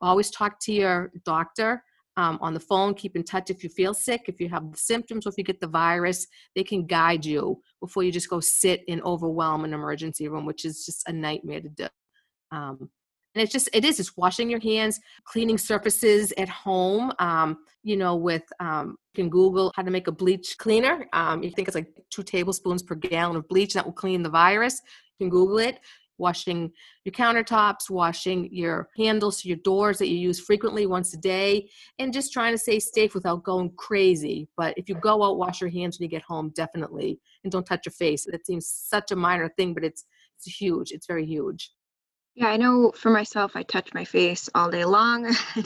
Always 0.00 0.30
talk 0.30 0.58
to 0.62 0.72
your 0.72 1.12
doctor 1.24 1.82
um, 2.16 2.38
on 2.40 2.54
the 2.54 2.60
phone. 2.60 2.94
Keep 2.94 3.16
in 3.16 3.24
touch 3.24 3.50
if 3.50 3.62
you 3.62 3.70
feel 3.70 3.94
sick, 3.94 4.22
if 4.26 4.40
you 4.40 4.48
have 4.48 4.70
the 4.70 4.78
symptoms, 4.78 5.26
or 5.26 5.30
if 5.30 5.38
you 5.38 5.44
get 5.44 5.60
the 5.60 5.66
virus. 5.66 6.26
They 6.54 6.64
can 6.64 6.86
guide 6.86 7.24
you 7.24 7.60
before 7.80 8.02
you 8.02 8.12
just 8.12 8.30
go 8.30 8.40
sit 8.40 8.82
and 8.88 9.02
overwhelm 9.02 9.64
an 9.64 9.74
emergency 9.74 10.28
room, 10.28 10.46
which 10.46 10.64
is 10.64 10.84
just 10.84 11.08
a 11.08 11.12
nightmare 11.12 11.60
to 11.60 11.68
do. 11.68 11.88
Um, 12.50 12.90
and 13.34 13.42
it's 13.42 13.52
just 13.52 13.68
it 13.72 13.84
is 13.84 13.98
it's 13.98 14.16
washing 14.16 14.50
your 14.50 14.60
hands 14.60 15.00
cleaning 15.24 15.58
surfaces 15.58 16.32
at 16.36 16.48
home 16.48 17.12
um, 17.18 17.58
you 17.82 17.96
know 17.96 18.16
with 18.16 18.42
um, 18.60 18.96
you 19.14 19.22
can 19.22 19.30
google 19.30 19.72
how 19.74 19.82
to 19.82 19.90
make 19.90 20.06
a 20.06 20.12
bleach 20.12 20.56
cleaner 20.58 21.06
um, 21.12 21.42
you 21.42 21.50
think 21.50 21.68
it's 21.68 21.74
like 21.74 21.88
two 22.10 22.22
tablespoons 22.22 22.82
per 22.82 22.94
gallon 22.94 23.36
of 23.36 23.48
bleach 23.48 23.74
that 23.74 23.84
will 23.84 23.92
clean 23.92 24.22
the 24.22 24.28
virus 24.28 24.80
you 25.18 25.24
can 25.24 25.30
google 25.30 25.58
it 25.58 25.78
washing 26.22 26.72
your 27.04 27.12
countertops, 27.12 27.90
washing 27.90 28.48
your 28.50 28.88
handles, 28.96 29.44
your 29.44 29.58
doors 29.58 29.98
that 29.98 30.08
you 30.08 30.16
use 30.16 30.40
frequently 30.40 30.86
once 30.86 31.12
a 31.12 31.18
day, 31.18 31.68
and 31.98 32.14
just 32.14 32.32
trying 32.32 32.54
to 32.54 32.58
stay 32.58 32.78
safe 32.78 33.14
without 33.14 33.44
going 33.44 33.70
crazy. 33.76 34.48
But 34.56 34.72
if 34.78 34.88
you 34.88 34.94
go 34.94 35.22
out, 35.22 35.36
wash 35.36 35.60
your 35.60 35.70
hands 35.70 35.98
when 35.98 36.04
you 36.04 36.10
get 36.10 36.22
home, 36.22 36.52
definitely, 36.54 37.20
and 37.42 37.52
don't 37.52 37.66
touch 37.66 37.84
your 37.84 37.92
face. 37.92 38.26
It 38.26 38.46
seems 38.46 38.66
such 38.66 39.10
a 39.10 39.16
minor 39.16 39.50
thing, 39.50 39.74
but 39.74 39.84
it's 39.84 40.06
it's 40.38 40.60
huge. 40.60 40.92
It's 40.92 41.06
very 41.06 41.26
huge. 41.26 41.70
Yeah, 42.34 42.46
I 42.46 42.56
know 42.56 42.92
for 42.96 43.10
myself, 43.10 43.52
I 43.54 43.62
touch 43.62 43.92
my 43.92 44.06
face 44.06 44.48
all 44.54 44.70
day 44.70 44.86
long. 44.86 45.26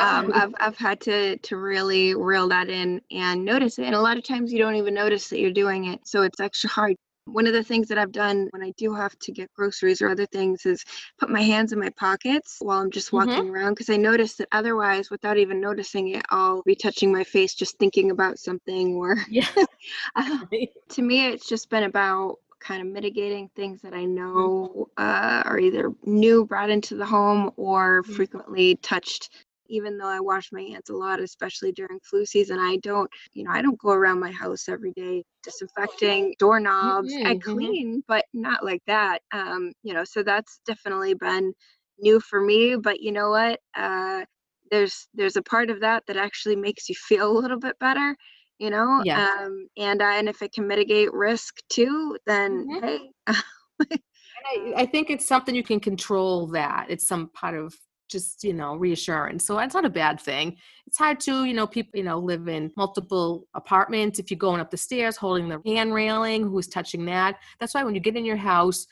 um, 0.00 0.32
I've, 0.34 0.54
I've 0.58 0.76
had 0.78 0.98
to, 1.02 1.36
to 1.36 1.56
really 1.58 2.14
reel 2.14 2.48
that 2.48 2.70
in 2.70 3.02
and 3.10 3.44
notice 3.44 3.78
it. 3.78 3.84
And 3.84 3.94
a 3.94 4.00
lot 4.00 4.16
of 4.16 4.24
times 4.24 4.50
you 4.50 4.58
don't 4.58 4.76
even 4.76 4.94
notice 4.94 5.28
that 5.28 5.40
you're 5.40 5.52
doing 5.52 5.84
it. 5.92 6.00
So 6.08 6.22
it's 6.22 6.40
extra 6.40 6.70
hard 6.70 6.96
one 7.32 7.46
of 7.46 7.52
the 7.52 7.62
things 7.62 7.88
that 7.88 7.98
I've 7.98 8.12
done 8.12 8.48
when 8.50 8.62
I 8.62 8.72
do 8.76 8.94
have 8.94 9.18
to 9.20 9.32
get 9.32 9.52
groceries 9.52 10.02
or 10.02 10.08
other 10.08 10.26
things 10.26 10.66
is 10.66 10.84
put 11.18 11.30
my 11.30 11.42
hands 11.42 11.72
in 11.72 11.78
my 11.78 11.90
pockets 11.90 12.58
while 12.60 12.80
I'm 12.80 12.90
just 12.90 13.08
mm-hmm. 13.08 13.16
walking 13.16 13.44
mm-hmm. 13.44 13.54
around 13.54 13.74
because 13.74 13.90
I 13.90 13.96
notice 13.96 14.34
that 14.36 14.48
otherwise, 14.52 15.10
without 15.10 15.38
even 15.38 15.60
noticing 15.60 16.08
it, 16.08 16.22
I'll 16.30 16.62
be 16.62 16.74
touching 16.74 17.12
my 17.12 17.24
face 17.24 17.54
just 17.54 17.78
thinking 17.78 18.10
about 18.10 18.38
something. 18.38 18.94
Or 18.94 19.16
yeah. 19.30 19.46
uh, 20.16 20.38
to 20.90 21.02
me, 21.02 21.26
it's 21.26 21.48
just 21.48 21.70
been 21.70 21.84
about 21.84 22.36
kind 22.60 22.82
of 22.82 22.88
mitigating 22.88 23.48
things 23.56 23.80
that 23.82 23.94
I 23.94 24.04
mm-hmm. 24.04 24.14
know 24.14 24.88
uh, 24.96 25.42
are 25.44 25.58
either 25.58 25.92
new 26.04 26.44
brought 26.44 26.70
into 26.70 26.94
the 26.94 27.06
home 27.06 27.50
or 27.56 28.02
mm-hmm. 28.02 28.12
frequently 28.12 28.76
touched 28.76 29.30
even 29.70 29.96
though 29.96 30.08
I 30.08 30.20
wash 30.20 30.50
my 30.52 30.62
hands 30.62 30.90
a 30.90 30.94
lot, 30.94 31.20
especially 31.20 31.72
during 31.72 31.98
flu 32.00 32.26
season, 32.26 32.58
I 32.58 32.76
don't, 32.82 33.10
you 33.32 33.44
know, 33.44 33.50
I 33.50 33.62
don't 33.62 33.78
go 33.78 33.90
around 33.90 34.20
my 34.20 34.30
house 34.30 34.68
every 34.68 34.92
day 34.92 35.24
disinfecting 35.42 36.34
doorknobs. 36.38 37.12
Mm-hmm. 37.12 37.26
I 37.26 37.34
mm-hmm. 37.34 37.52
clean, 37.52 38.04
but 38.06 38.24
not 38.34 38.64
like 38.64 38.82
that. 38.86 39.20
Um, 39.32 39.72
you 39.82 39.94
know, 39.94 40.04
so 40.04 40.22
that's 40.22 40.60
definitely 40.66 41.14
been 41.14 41.52
new 41.98 42.20
for 42.20 42.40
me. 42.40 42.76
But 42.76 43.00
you 43.00 43.12
know 43.12 43.30
what? 43.30 43.60
Uh, 43.76 44.24
there's 44.70 45.08
there's 45.14 45.36
a 45.36 45.42
part 45.42 45.70
of 45.70 45.80
that 45.80 46.04
that 46.06 46.16
actually 46.16 46.56
makes 46.56 46.88
you 46.88 46.94
feel 46.94 47.30
a 47.30 47.38
little 47.38 47.58
bit 47.58 47.78
better 47.78 48.16
you 48.58 48.70
know 48.70 49.02
yeah. 49.04 49.28
um 49.40 49.68
and 49.76 50.02
I, 50.02 50.18
and 50.18 50.28
if 50.28 50.42
it 50.42 50.52
can 50.52 50.66
mitigate 50.66 51.12
risk 51.12 51.56
too 51.68 52.16
then 52.26 52.66
mm-hmm. 52.68 52.86
hey 52.86 53.10
I, 54.46 54.72
I 54.76 54.86
think 54.86 55.10
it's 55.10 55.26
something 55.26 55.54
you 55.54 55.62
can 55.62 55.80
control 55.80 56.46
that 56.48 56.86
it's 56.88 57.06
some 57.06 57.28
part 57.30 57.56
of 57.56 57.74
just 58.10 58.44
you 58.44 58.52
know 58.52 58.76
reassurance. 58.76 59.46
So 59.46 59.58
it's 59.58 59.74
not 59.74 59.84
a 59.84 59.90
bad 59.90 60.20
thing. 60.20 60.56
It's 60.86 60.98
hard 60.98 61.20
to 61.20 61.44
you 61.44 61.54
know 61.54 61.66
people 61.66 61.98
you 61.98 62.04
know 62.04 62.18
live 62.18 62.48
in 62.48 62.72
multiple 62.76 63.46
apartments 63.54 64.18
if 64.18 64.30
you're 64.30 64.38
going 64.38 64.60
up 64.60 64.70
the 64.70 64.76
stairs 64.76 65.16
holding 65.16 65.48
the 65.48 65.60
hand 65.64 65.94
railing 65.94 66.42
who's 66.42 66.68
touching 66.68 67.04
that? 67.06 67.36
That's 67.58 67.74
why 67.74 67.84
when 67.84 67.94
you 67.94 68.00
get 68.00 68.16
in 68.16 68.24
your 68.24 68.36
house 68.36 68.86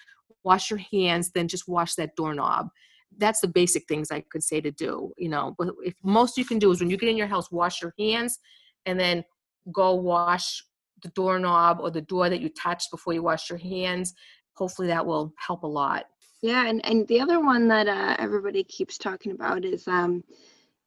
wash 0.45 0.71
your 0.71 0.81
hands 0.93 1.31
then 1.33 1.49
just 1.49 1.69
wash 1.69 1.95
that 1.97 2.15
doorknob. 2.17 2.69
That's 3.17 3.41
the 3.41 3.49
basic 3.49 3.89
things 3.89 4.11
i 4.11 4.21
could 4.31 4.45
say 4.45 4.61
to 4.61 4.71
do 4.71 5.13
you 5.17 5.29
know 5.29 5.57
if 5.83 5.95
most 6.05 6.37
you 6.37 6.45
can 6.45 6.59
do 6.59 6.71
is 6.71 6.81
when 6.81 6.91
you 6.91 6.97
get 6.97 7.09
in 7.09 7.17
your 7.17 7.27
house 7.27 7.51
wash 7.51 7.83
your 7.83 7.95
hands 7.99 8.39
and 8.87 9.01
then 9.01 9.25
go 9.73 9.95
wash 9.95 10.63
the 11.03 11.09
doorknob 11.11 11.79
or 11.81 11.91
the 11.91 12.01
door 12.01 12.29
that 12.29 12.41
you 12.41 12.49
touched 12.49 12.91
before 12.91 13.13
you 13.13 13.23
wash 13.23 13.49
your 13.49 13.59
hands. 13.59 14.15
Hopefully 14.55 14.89
that 14.89 15.05
will 15.05 15.33
help 15.39 15.63
a 15.63 15.67
lot 15.67 16.07
yeah, 16.43 16.69
and, 16.69 16.85
and 16.85 17.07
the 17.09 17.21
other 17.21 17.41
one 17.41 17.69
that 17.69 17.89
uh, 17.89 18.17
everybody 18.19 18.65
keeps 18.65 18.99
talking 18.99 19.33
about 19.33 19.65
is 19.65 19.87
um, 19.89 20.23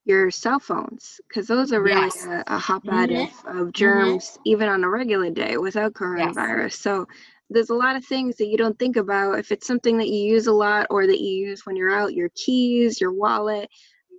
your 0.06 0.32
cell 0.32 0.60
phones, 0.60 1.22
because 1.28 1.48
those 1.48 1.72
are 1.74 1.82
really 1.82 2.02
yes. 2.02 2.26
a, 2.26 2.44
a 2.48 2.58
hotbed 2.58 3.10
mm-hmm. 3.10 3.48
of, 3.48 3.68
of 3.68 3.74
germs, 3.74 4.26
mm-hmm. 4.26 4.42
even 4.46 4.70
on 4.70 4.84
a 4.84 4.90
regular 4.90 5.30
day 5.30 5.58
without 5.58 5.94
coronavirus. 5.94 6.64
Yes. 6.64 6.80
So 6.80 7.08
there's 7.50 7.70
a 7.70 7.76
lot 7.76 7.98
of 7.98 8.06
things 8.06 8.38
that 8.38 8.48
you 8.48 8.58
don't 8.58 8.80
think 8.80 8.96
about. 8.96 9.38
If 9.38 9.52
it's 9.52 9.68
something 9.68 9.98
that 9.98 10.08
you 10.08 10.24
use 10.24 10.48
a 10.48 10.54
lot 10.54 10.88
or 10.90 11.06
that 11.06 11.20
you 11.20 11.48
use 11.48 11.66
when 11.66 11.76
you're 11.76 11.94
out, 11.94 12.14
your 12.14 12.30
keys, 12.34 13.02
your 13.02 13.14
wallet, 13.14 13.70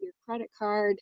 your 0.03 0.13
credit 0.27 0.51
card, 0.59 0.99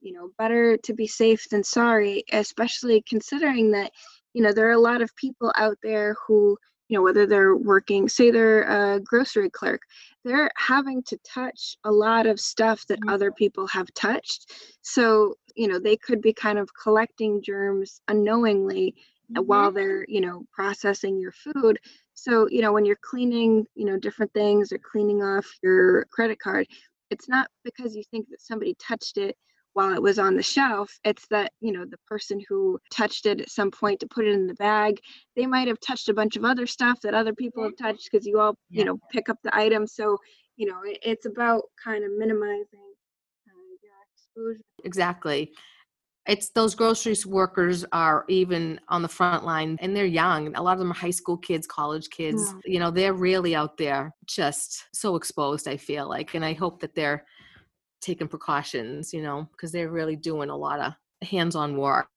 you 0.00 0.14
know, 0.14 0.30
better 0.38 0.78
to 0.78 0.94
be 0.94 1.06
safe 1.06 1.48
than 1.50 1.62
sorry, 1.62 2.24
especially 2.32 3.02
considering 3.06 3.70
that, 3.72 3.92
you 4.32 4.42
know, 4.42 4.52
there 4.52 4.68
are 4.68 4.72
a 4.72 4.78
lot 4.80 5.02
of 5.02 5.14
people 5.16 5.52
out 5.56 5.76
there 5.82 6.16
who 6.26 6.56
you 6.88 6.96
know 6.96 7.02
whether 7.02 7.26
they're 7.26 7.56
working 7.56 8.08
say 8.08 8.30
they're 8.30 8.94
a 8.94 9.00
grocery 9.00 9.50
clerk 9.50 9.80
they're 10.24 10.50
having 10.56 11.02
to 11.02 11.18
touch 11.18 11.76
a 11.84 11.90
lot 11.90 12.26
of 12.26 12.40
stuff 12.40 12.86
that 12.86 13.00
mm-hmm. 13.00 13.10
other 13.10 13.32
people 13.32 13.66
have 13.66 13.92
touched 13.94 14.52
so 14.82 15.34
you 15.54 15.68
know 15.68 15.78
they 15.78 15.96
could 15.96 16.20
be 16.20 16.32
kind 16.32 16.58
of 16.58 16.68
collecting 16.80 17.42
germs 17.42 18.00
unknowingly 18.08 18.94
uh, 19.36 19.40
mm-hmm. 19.40 19.46
while 19.46 19.70
they're 19.70 20.04
you 20.08 20.20
know 20.20 20.44
processing 20.52 21.18
your 21.18 21.32
food 21.32 21.78
so 22.14 22.48
you 22.48 22.60
know 22.60 22.72
when 22.72 22.84
you're 22.84 22.96
cleaning 23.02 23.64
you 23.74 23.84
know 23.84 23.98
different 23.98 24.32
things 24.32 24.72
or 24.72 24.78
cleaning 24.78 25.22
off 25.22 25.46
your 25.62 26.04
credit 26.06 26.38
card 26.38 26.66
it's 27.10 27.28
not 27.28 27.48
because 27.64 27.94
you 27.94 28.02
think 28.10 28.28
that 28.28 28.40
somebody 28.40 28.74
touched 28.78 29.18
it 29.18 29.36
while 29.74 29.92
it 29.94 30.02
was 30.02 30.18
on 30.18 30.36
the 30.36 30.42
shelf 30.42 30.98
it's 31.04 31.26
that 31.28 31.52
you 31.60 31.72
know 31.72 31.84
the 31.84 31.98
person 32.06 32.40
who 32.48 32.78
touched 32.90 33.26
it 33.26 33.40
at 33.40 33.50
some 33.50 33.70
point 33.70 34.00
to 34.00 34.06
put 34.06 34.26
it 34.26 34.32
in 34.32 34.46
the 34.46 34.54
bag 34.54 34.98
they 35.36 35.46
might 35.46 35.68
have 35.68 35.80
touched 35.80 36.08
a 36.08 36.14
bunch 36.14 36.36
of 36.36 36.44
other 36.44 36.66
stuff 36.66 37.00
that 37.00 37.14
other 37.14 37.34
people 37.34 37.62
have 37.62 37.76
touched 37.76 38.08
because 38.10 38.26
you 38.26 38.40
all 38.40 38.56
yeah. 38.70 38.80
you 38.80 38.84
know 38.84 38.98
pick 39.10 39.28
up 39.28 39.38
the 39.42 39.56
item. 39.56 39.86
So 39.86 40.18
you 40.56 40.66
know 40.66 40.80
it, 40.84 40.98
it's 41.02 41.26
about 41.26 41.62
kind 41.82 42.04
of 42.04 42.10
minimizing 42.16 42.66
uh, 43.48 43.74
your 43.82 43.92
exposure. 44.12 44.64
Exactly. 44.84 45.52
It's 46.26 46.48
those 46.50 46.74
grocery 46.74 47.14
workers 47.26 47.84
are 47.92 48.24
even 48.30 48.80
on 48.88 49.02
the 49.02 49.08
front 49.08 49.44
line 49.44 49.76
and 49.82 49.94
they're 49.94 50.06
young 50.06 50.56
a 50.56 50.62
lot 50.62 50.72
of 50.72 50.78
them 50.78 50.90
are 50.90 50.94
high 50.94 51.10
school 51.10 51.36
kids 51.36 51.66
college 51.66 52.08
kids. 52.08 52.50
Mm. 52.50 52.60
you 52.64 52.78
know 52.78 52.90
they're 52.90 53.12
really 53.12 53.54
out 53.54 53.76
there 53.76 54.10
just 54.24 54.84
so 54.94 55.16
exposed 55.16 55.68
i 55.68 55.76
feel 55.76 56.08
like 56.08 56.34
and 56.34 56.42
i 56.42 56.54
hope 56.54 56.80
that 56.80 56.94
they're 56.94 57.26
taking 58.04 58.28
precautions 58.28 59.12
you 59.12 59.22
know 59.22 59.48
because 59.52 59.72
they're 59.72 59.90
really 59.90 60.16
doing 60.16 60.50
a 60.50 60.56
lot 60.56 60.80
of 60.80 60.92
hands-on 61.26 61.76
work 61.76 62.08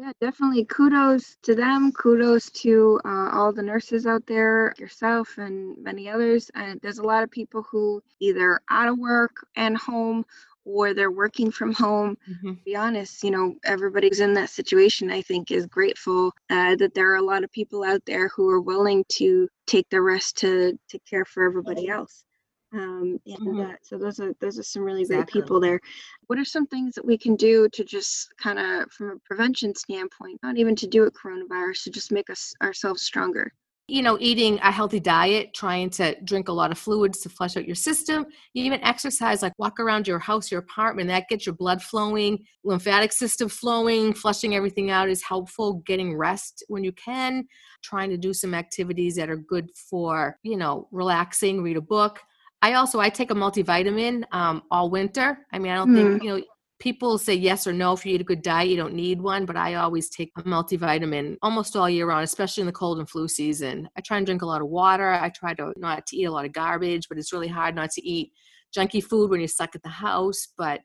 yeah, 0.00 0.12
definitely. 0.18 0.64
Kudos 0.64 1.36
to 1.42 1.54
them. 1.54 1.92
Kudos 1.92 2.48
to 2.62 2.98
uh, 3.04 3.28
all 3.34 3.52
the 3.52 3.62
nurses 3.62 4.06
out 4.06 4.26
there, 4.26 4.72
yourself, 4.78 5.36
and 5.36 5.76
many 5.76 6.08
others. 6.08 6.50
And 6.54 6.80
there's 6.80 7.00
a 7.00 7.02
lot 7.02 7.22
of 7.22 7.30
people 7.30 7.62
who 7.70 8.02
either 8.18 8.62
out 8.70 8.88
of 8.88 8.98
work 8.98 9.46
and 9.56 9.76
home 9.76 10.24
or 10.64 10.94
they're 10.94 11.10
working 11.10 11.50
from 11.50 11.74
home. 11.74 12.16
Mm-hmm. 12.26 12.52
be 12.64 12.76
honest, 12.76 13.22
you 13.22 13.30
know, 13.30 13.56
everybody's 13.62 14.20
in 14.20 14.32
that 14.34 14.48
situation. 14.48 15.10
I 15.10 15.20
think 15.20 15.50
is 15.50 15.66
grateful 15.66 16.32
uh, 16.48 16.76
that 16.76 16.94
there 16.94 17.12
are 17.12 17.16
a 17.16 17.22
lot 17.22 17.44
of 17.44 17.52
people 17.52 17.84
out 17.84 18.00
there 18.06 18.28
who 18.28 18.48
are 18.48 18.60
willing 18.62 19.04
to 19.18 19.50
take 19.66 19.86
the 19.90 20.00
risk 20.00 20.36
to 20.36 20.78
to 20.88 20.98
care 21.00 21.26
for 21.26 21.44
everybody 21.44 21.90
else 21.90 22.24
um, 22.72 23.18
and 23.26 23.38
mm-hmm. 23.38 23.60
uh, 23.60 23.74
so 23.82 23.98
those 23.98 24.20
are 24.20 24.32
those 24.40 24.58
are 24.58 24.62
some 24.62 24.82
really 24.82 25.02
exactly. 25.02 25.32
great 25.32 25.42
people 25.42 25.60
there 25.60 25.80
what 26.28 26.38
are 26.38 26.44
some 26.44 26.66
things 26.66 26.94
that 26.94 27.04
we 27.04 27.18
can 27.18 27.34
do 27.36 27.68
to 27.72 27.84
just 27.84 28.28
kind 28.38 28.58
of 28.58 28.90
from 28.92 29.10
a 29.10 29.16
prevention 29.24 29.74
standpoint 29.74 30.38
not 30.42 30.56
even 30.56 30.76
to 30.76 30.86
do 30.86 31.02
with 31.02 31.14
coronavirus 31.14 31.84
to 31.84 31.90
just 31.90 32.12
make 32.12 32.30
us 32.30 32.52
ourselves 32.62 33.02
stronger 33.02 33.52
you 33.90 34.02
know 34.02 34.16
eating 34.20 34.58
a 34.62 34.70
healthy 34.70 35.00
diet 35.00 35.52
trying 35.52 35.90
to 35.90 36.14
drink 36.22 36.48
a 36.48 36.52
lot 36.52 36.70
of 36.70 36.78
fluids 36.78 37.20
to 37.20 37.28
flush 37.28 37.56
out 37.56 37.66
your 37.66 37.74
system 37.74 38.24
you 38.54 38.64
even 38.64 38.82
exercise 38.84 39.42
like 39.42 39.52
walk 39.58 39.80
around 39.80 40.06
your 40.06 40.20
house 40.20 40.50
your 40.50 40.60
apartment 40.60 41.08
that 41.08 41.28
gets 41.28 41.44
your 41.44 41.54
blood 41.56 41.82
flowing 41.82 42.38
lymphatic 42.62 43.12
system 43.12 43.48
flowing 43.48 44.14
flushing 44.14 44.54
everything 44.54 44.90
out 44.90 45.10
is 45.10 45.24
helpful 45.24 45.82
getting 45.86 46.16
rest 46.16 46.64
when 46.68 46.84
you 46.84 46.92
can 46.92 47.44
trying 47.82 48.10
to 48.10 48.16
do 48.16 48.32
some 48.32 48.54
activities 48.54 49.16
that 49.16 49.28
are 49.28 49.36
good 49.36 49.68
for 49.74 50.36
you 50.44 50.56
know 50.56 50.86
relaxing 50.92 51.60
read 51.60 51.76
a 51.76 51.80
book 51.80 52.20
I 52.62 52.74
also 52.74 53.00
I 53.00 53.08
take 53.08 53.30
a 53.30 53.34
multivitamin 53.34 54.24
um, 54.32 54.62
all 54.70 54.90
winter. 54.90 55.46
I 55.52 55.58
mean, 55.58 55.72
I 55.72 55.76
don't 55.76 55.90
mm. 55.90 55.96
think 55.96 56.22
you 56.22 56.36
know 56.36 56.44
people 56.80 57.18
say 57.18 57.34
yes 57.34 57.66
or 57.66 57.72
no 57.72 57.92
if 57.92 58.04
you 58.04 58.14
eat 58.14 58.22
a 58.22 58.24
good 58.24 58.40
diet 58.40 58.70
you 58.70 58.76
don't 58.76 58.94
need 58.94 59.20
one 59.20 59.44
but 59.44 59.54
i 59.54 59.74
always 59.74 60.08
take 60.08 60.32
a 60.38 60.42
multivitamin 60.42 61.36
almost 61.42 61.76
all 61.76 61.90
year 61.90 62.06
round 62.06 62.24
especially 62.24 62.62
in 62.62 62.66
the 62.66 62.72
cold 62.72 62.98
and 62.98 63.08
flu 63.08 63.28
season. 63.28 63.86
I 63.96 64.00
try 64.00 64.16
and 64.16 64.24
drink 64.24 64.40
a 64.40 64.46
lot 64.46 64.62
of 64.62 64.68
water. 64.68 65.10
I 65.10 65.28
try 65.28 65.52
to 65.54 65.74
not 65.76 66.06
to 66.06 66.16
eat 66.16 66.24
a 66.24 66.30
lot 66.30 66.46
of 66.46 66.52
garbage 66.52 67.06
but 67.08 67.18
it's 67.18 67.32
really 67.32 67.48
hard 67.48 67.74
not 67.74 67.90
to 67.90 68.02
eat 68.02 68.32
junky 68.74 69.04
food 69.04 69.30
when 69.30 69.40
you're 69.40 69.48
stuck 69.48 69.74
at 69.74 69.82
the 69.82 69.88
house. 69.88 70.48
But 70.56 70.80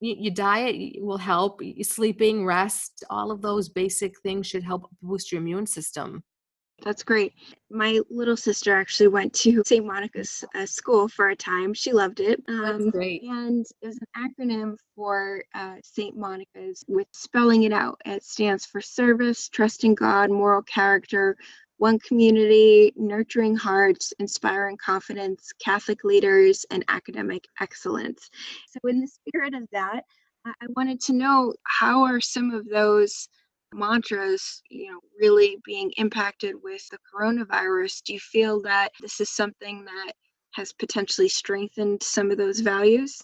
your 0.00 0.34
diet 0.34 1.02
will 1.02 1.18
help. 1.18 1.60
Sleeping 1.82 2.44
rest 2.44 3.04
all 3.10 3.30
of 3.30 3.42
those 3.42 3.68
basic 3.68 4.18
things 4.20 4.46
should 4.46 4.62
help 4.62 4.88
boost 5.02 5.32
your 5.32 5.40
immune 5.40 5.66
system 5.66 6.22
that's 6.82 7.02
great. 7.02 7.32
My 7.70 8.00
little 8.10 8.36
sister 8.36 8.74
actually 8.74 9.08
went 9.08 9.32
to 9.34 9.62
St. 9.66 9.84
Monica's 9.84 10.44
uh, 10.54 10.66
school 10.66 11.08
for 11.08 11.30
a 11.30 11.36
time. 11.36 11.74
She 11.74 11.92
loved 11.92 12.20
it. 12.20 12.42
Um, 12.48 12.62
That's 12.62 12.90
great. 12.90 13.22
And 13.22 13.66
there's 13.82 13.98
an 13.98 14.30
acronym 14.38 14.76
for 14.94 15.42
uh, 15.54 15.76
St. 15.82 16.16
Monica's 16.16 16.84
with 16.88 17.08
spelling 17.12 17.64
it 17.64 17.72
out. 17.72 18.00
It 18.04 18.24
stands 18.24 18.66
for 18.66 18.80
service, 18.80 19.48
trusting 19.48 19.94
God, 19.94 20.30
moral 20.30 20.62
character, 20.62 21.36
one 21.78 21.98
community, 21.98 22.92
nurturing 22.96 23.56
hearts, 23.56 24.12
inspiring 24.18 24.76
confidence, 24.76 25.52
Catholic 25.62 26.04
leaders, 26.04 26.64
and 26.70 26.84
academic 26.88 27.44
excellence. 27.60 28.30
So, 28.68 28.88
in 28.88 29.00
the 29.00 29.08
spirit 29.08 29.54
of 29.54 29.68
that, 29.72 30.04
I 30.46 30.66
wanted 30.76 31.00
to 31.02 31.12
know 31.12 31.54
how 31.64 32.04
are 32.04 32.20
some 32.20 32.52
of 32.52 32.68
those 32.68 33.28
mantras, 33.76 34.62
you 34.70 34.90
know, 34.90 34.98
really 35.20 35.58
being 35.64 35.92
impacted 35.98 36.56
with 36.62 36.88
the 36.90 36.98
coronavirus, 37.14 38.02
do 38.04 38.14
you 38.14 38.20
feel 38.20 38.60
that 38.62 38.90
this 39.00 39.20
is 39.20 39.30
something 39.30 39.84
that 39.84 40.12
has 40.54 40.72
potentially 40.72 41.28
strengthened 41.28 42.02
some 42.02 42.30
of 42.30 42.38
those 42.38 42.60
values? 42.60 43.22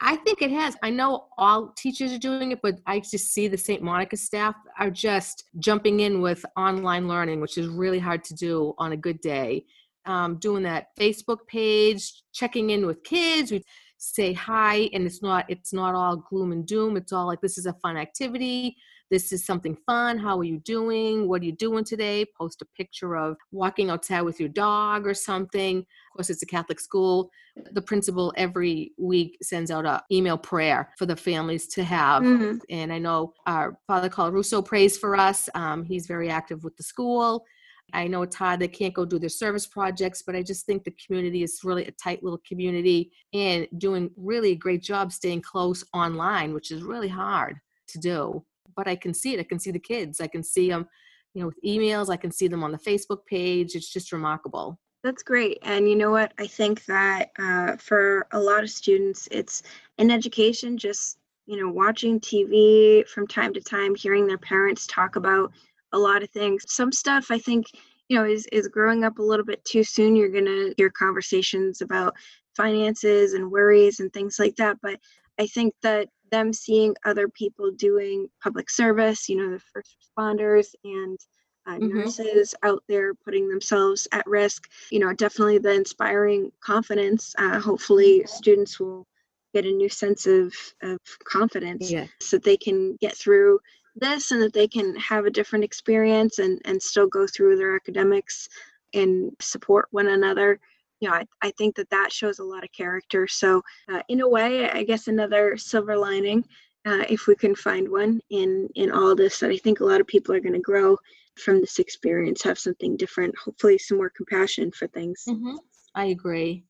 I 0.00 0.16
think 0.16 0.42
it 0.42 0.50
has. 0.50 0.76
I 0.82 0.90
know 0.90 1.28
all 1.38 1.72
teachers 1.76 2.12
are 2.12 2.18
doing 2.18 2.52
it, 2.52 2.60
but 2.62 2.80
I 2.86 3.00
just 3.00 3.32
see 3.32 3.48
the 3.48 3.56
St. 3.56 3.82
Monica 3.82 4.16
staff 4.16 4.54
are 4.78 4.90
just 4.90 5.44
jumping 5.58 6.00
in 6.00 6.20
with 6.20 6.44
online 6.56 7.08
learning, 7.08 7.40
which 7.40 7.56
is 7.56 7.66
really 7.68 7.98
hard 7.98 8.22
to 8.24 8.34
do 8.34 8.74
on 8.78 8.92
a 8.92 8.96
good 8.96 9.20
day. 9.20 9.64
Um, 10.06 10.36
doing 10.36 10.62
that 10.64 10.88
Facebook 10.98 11.46
page, 11.46 12.22
checking 12.32 12.70
in 12.70 12.86
with 12.86 13.02
kids. 13.04 13.52
We 13.52 13.64
say 13.96 14.32
hi, 14.32 14.90
and 14.92 15.06
it's 15.06 15.22
not 15.22 15.44
it's 15.48 15.72
not 15.72 15.94
all 15.94 16.16
gloom 16.16 16.52
and 16.52 16.66
doom. 16.66 16.96
It's 16.96 17.12
all 17.12 17.26
like 17.26 17.40
this 17.40 17.58
is 17.58 17.66
a 17.66 17.74
fun 17.74 17.96
activity 17.96 18.76
this 19.10 19.32
is 19.32 19.44
something 19.44 19.76
fun. 19.86 20.18
How 20.18 20.38
are 20.38 20.44
you 20.44 20.58
doing? 20.58 21.28
What 21.28 21.42
are 21.42 21.44
you 21.44 21.52
doing 21.52 21.84
today? 21.84 22.24
Post 22.38 22.62
a 22.62 22.66
picture 22.76 23.16
of 23.16 23.36
walking 23.50 23.90
outside 23.90 24.22
with 24.22 24.38
your 24.38 24.48
dog 24.48 25.06
or 25.06 25.14
something. 25.14 25.78
Of 25.78 26.16
course, 26.16 26.30
it's 26.30 26.42
a 26.42 26.46
Catholic 26.46 26.78
school. 26.78 27.30
The 27.72 27.82
principal 27.82 28.32
every 28.36 28.92
week 28.98 29.36
sends 29.42 29.70
out 29.70 29.84
an 29.84 30.00
email 30.12 30.38
prayer 30.38 30.90
for 30.96 31.06
the 31.06 31.16
families 31.16 31.66
to 31.68 31.82
have. 31.82 32.22
Mm-hmm. 32.22 32.58
And 32.70 32.92
I 32.92 32.98
know 32.98 33.34
our 33.46 33.76
Father 33.88 34.08
Colarusso 34.08 34.64
prays 34.64 34.96
for 34.96 35.16
us. 35.16 35.48
Um, 35.54 35.84
he's 35.84 36.06
very 36.06 36.30
active 36.30 36.62
with 36.62 36.76
the 36.76 36.84
school. 36.84 37.44
I 37.92 38.06
know 38.06 38.22
it's 38.22 38.36
hard, 38.36 38.60
they 38.60 38.68
can't 38.68 38.94
go 38.94 39.04
do 39.04 39.18
their 39.18 39.28
service 39.28 39.66
projects, 39.66 40.22
but 40.22 40.36
I 40.36 40.44
just 40.44 40.64
think 40.64 40.84
the 40.84 40.94
community 41.04 41.42
is 41.42 41.60
really 41.64 41.86
a 41.86 41.90
tight 41.90 42.22
little 42.22 42.40
community 42.46 43.10
and 43.34 43.66
doing 43.78 44.12
really 44.16 44.52
a 44.52 44.56
great 44.56 44.80
job 44.80 45.10
staying 45.10 45.42
close 45.42 45.84
online, 45.92 46.54
which 46.54 46.70
is 46.70 46.84
really 46.84 47.08
hard 47.08 47.56
to 47.88 47.98
do 47.98 48.44
but 48.76 48.88
I 48.88 48.96
can 48.96 49.14
see 49.14 49.34
it. 49.34 49.40
I 49.40 49.44
can 49.44 49.58
see 49.58 49.70
the 49.70 49.78
kids. 49.78 50.20
I 50.20 50.26
can 50.26 50.42
see 50.42 50.68
them, 50.68 50.86
you 51.34 51.40
know, 51.40 51.46
with 51.48 51.62
emails. 51.64 52.10
I 52.10 52.16
can 52.16 52.30
see 52.30 52.48
them 52.48 52.64
on 52.64 52.72
the 52.72 52.78
Facebook 52.78 53.26
page. 53.26 53.74
It's 53.74 53.92
just 53.92 54.12
remarkable. 54.12 54.78
That's 55.02 55.22
great. 55.22 55.58
And 55.62 55.88
you 55.88 55.96
know 55.96 56.10
what? 56.10 56.32
I 56.38 56.46
think 56.46 56.84
that 56.84 57.30
uh, 57.38 57.76
for 57.76 58.26
a 58.32 58.38
lot 58.38 58.62
of 58.62 58.70
students, 58.70 59.28
it's 59.30 59.62
in 59.96 60.10
education, 60.10 60.76
just, 60.76 61.18
you 61.46 61.60
know, 61.60 61.70
watching 61.70 62.20
TV 62.20 63.06
from 63.08 63.26
time 63.26 63.54
to 63.54 63.60
time, 63.60 63.94
hearing 63.94 64.26
their 64.26 64.38
parents 64.38 64.86
talk 64.86 65.16
about 65.16 65.52
a 65.92 65.98
lot 65.98 66.22
of 66.22 66.30
things. 66.30 66.64
Some 66.68 66.92
stuff 66.92 67.28
I 67.30 67.38
think, 67.38 67.66
you 68.08 68.18
know, 68.18 68.24
is, 68.24 68.46
is 68.52 68.68
growing 68.68 69.04
up 69.04 69.18
a 69.18 69.22
little 69.22 69.44
bit 69.44 69.64
too 69.64 69.84
soon. 69.84 70.16
You're 70.16 70.28
going 70.28 70.44
to 70.44 70.74
hear 70.76 70.90
conversations 70.90 71.80
about 71.80 72.14
finances 72.54 73.32
and 73.32 73.50
worries 73.50 74.00
and 74.00 74.12
things 74.12 74.38
like 74.38 74.56
that. 74.56 74.76
But 74.82 75.00
I 75.38 75.46
think 75.46 75.74
that 75.82 76.08
them 76.30 76.52
seeing 76.52 76.94
other 77.04 77.28
people 77.28 77.70
doing 77.72 78.28
public 78.42 78.70
service, 78.70 79.28
you 79.28 79.36
know, 79.36 79.50
the 79.50 79.62
first 79.72 79.96
responders 80.00 80.74
and 80.84 81.18
uh, 81.66 81.72
mm-hmm. 81.72 81.98
nurses 81.98 82.54
out 82.62 82.82
there 82.88 83.14
putting 83.14 83.48
themselves 83.48 84.08
at 84.12 84.26
risk, 84.26 84.68
you 84.90 84.98
know, 84.98 85.12
definitely 85.12 85.58
the 85.58 85.72
inspiring 85.72 86.50
confidence. 86.60 87.34
Uh, 87.38 87.58
hopefully, 87.60 88.22
students 88.26 88.80
will 88.80 89.06
get 89.54 89.66
a 89.66 89.70
new 89.70 89.88
sense 89.88 90.26
of, 90.26 90.54
of 90.82 90.98
confidence 91.24 91.90
yeah. 91.90 92.06
so 92.20 92.36
that 92.36 92.44
they 92.44 92.56
can 92.56 92.96
get 93.00 93.16
through 93.16 93.58
this 93.96 94.30
and 94.30 94.40
that 94.40 94.52
they 94.52 94.68
can 94.68 94.94
have 94.96 95.26
a 95.26 95.30
different 95.30 95.64
experience 95.64 96.38
and, 96.38 96.60
and 96.64 96.80
still 96.80 97.08
go 97.08 97.26
through 97.26 97.56
their 97.56 97.74
academics 97.74 98.48
and 98.94 99.32
support 99.40 99.86
one 99.90 100.08
another 100.08 100.58
you 101.00 101.08
know, 101.08 101.14
I, 101.14 101.24
I 101.42 101.50
think 101.52 101.76
that 101.76 101.90
that 101.90 102.12
shows 102.12 102.38
a 102.38 102.44
lot 102.44 102.64
of 102.64 102.72
character. 102.72 103.26
So, 103.26 103.62
uh, 103.90 104.02
in 104.08 104.20
a 104.20 104.28
way, 104.28 104.70
I 104.70 104.84
guess 104.84 105.08
another 105.08 105.56
silver 105.56 105.96
lining, 105.96 106.44
uh, 106.86 107.04
if 107.08 107.26
we 107.26 107.34
can 107.34 107.54
find 107.54 107.90
one 107.90 108.20
in 108.30 108.68
in 108.74 108.90
all 108.90 109.14
this, 109.14 109.40
that 109.40 109.50
I 109.50 109.56
think 109.56 109.80
a 109.80 109.84
lot 109.84 110.00
of 110.00 110.06
people 110.06 110.34
are 110.34 110.40
going 110.40 110.54
to 110.54 110.60
grow 110.60 110.96
from 111.36 111.60
this 111.60 111.78
experience, 111.78 112.42
have 112.42 112.58
something 112.58 112.96
different, 112.96 113.34
hopefully, 113.36 113.78
some 113.78 113.96
more 113.96 114.10
compassion 114.10 114.70
for 114.70 114.86
things. 114.88 115.24
Mm-hmm. 115.28 115.56
I 115.94 116.06
agree. 116.06 116.64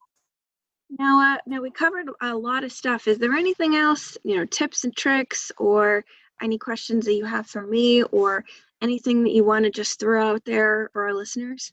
Now, 0.99 1.35
uh, 1.35 1.39
now 1.47 1.61
we 1.61 1.71
covered 1.71 2.09
a 2.21 2.35
lot 2.35 2.65
of 2.65 2.73
stuff. 2.73 3.07
Is 3.07 3.19
there 3.19 3.35
anything 3.35 3.77
else, 3.77 4.19
you 4.25 4.37
know, 4.37 4.45
tips 4.45 4.85
and 4.85 4.97
tricks, 4.97 5.53
or 5.59 6.05
any 6.41 6.59
questions 6.59 7.05
that 7.05 7.15
you 7.15 7.25
have 7.25 7.47
for 7.47 7.63
me, 7.63 8.03
or 8.05 8.45
anything 8.83 9.23
that 9.25 9.33
you 9.33 9.45
want 9.45 9.65
to 9.65 9.71
just 9.71 10.01
throw 10.01 10.31
out 10.31 10.45
there 10.45 10.91
for 10.93 11.05
our 11.05 11.15
listeners? 11.15 11.73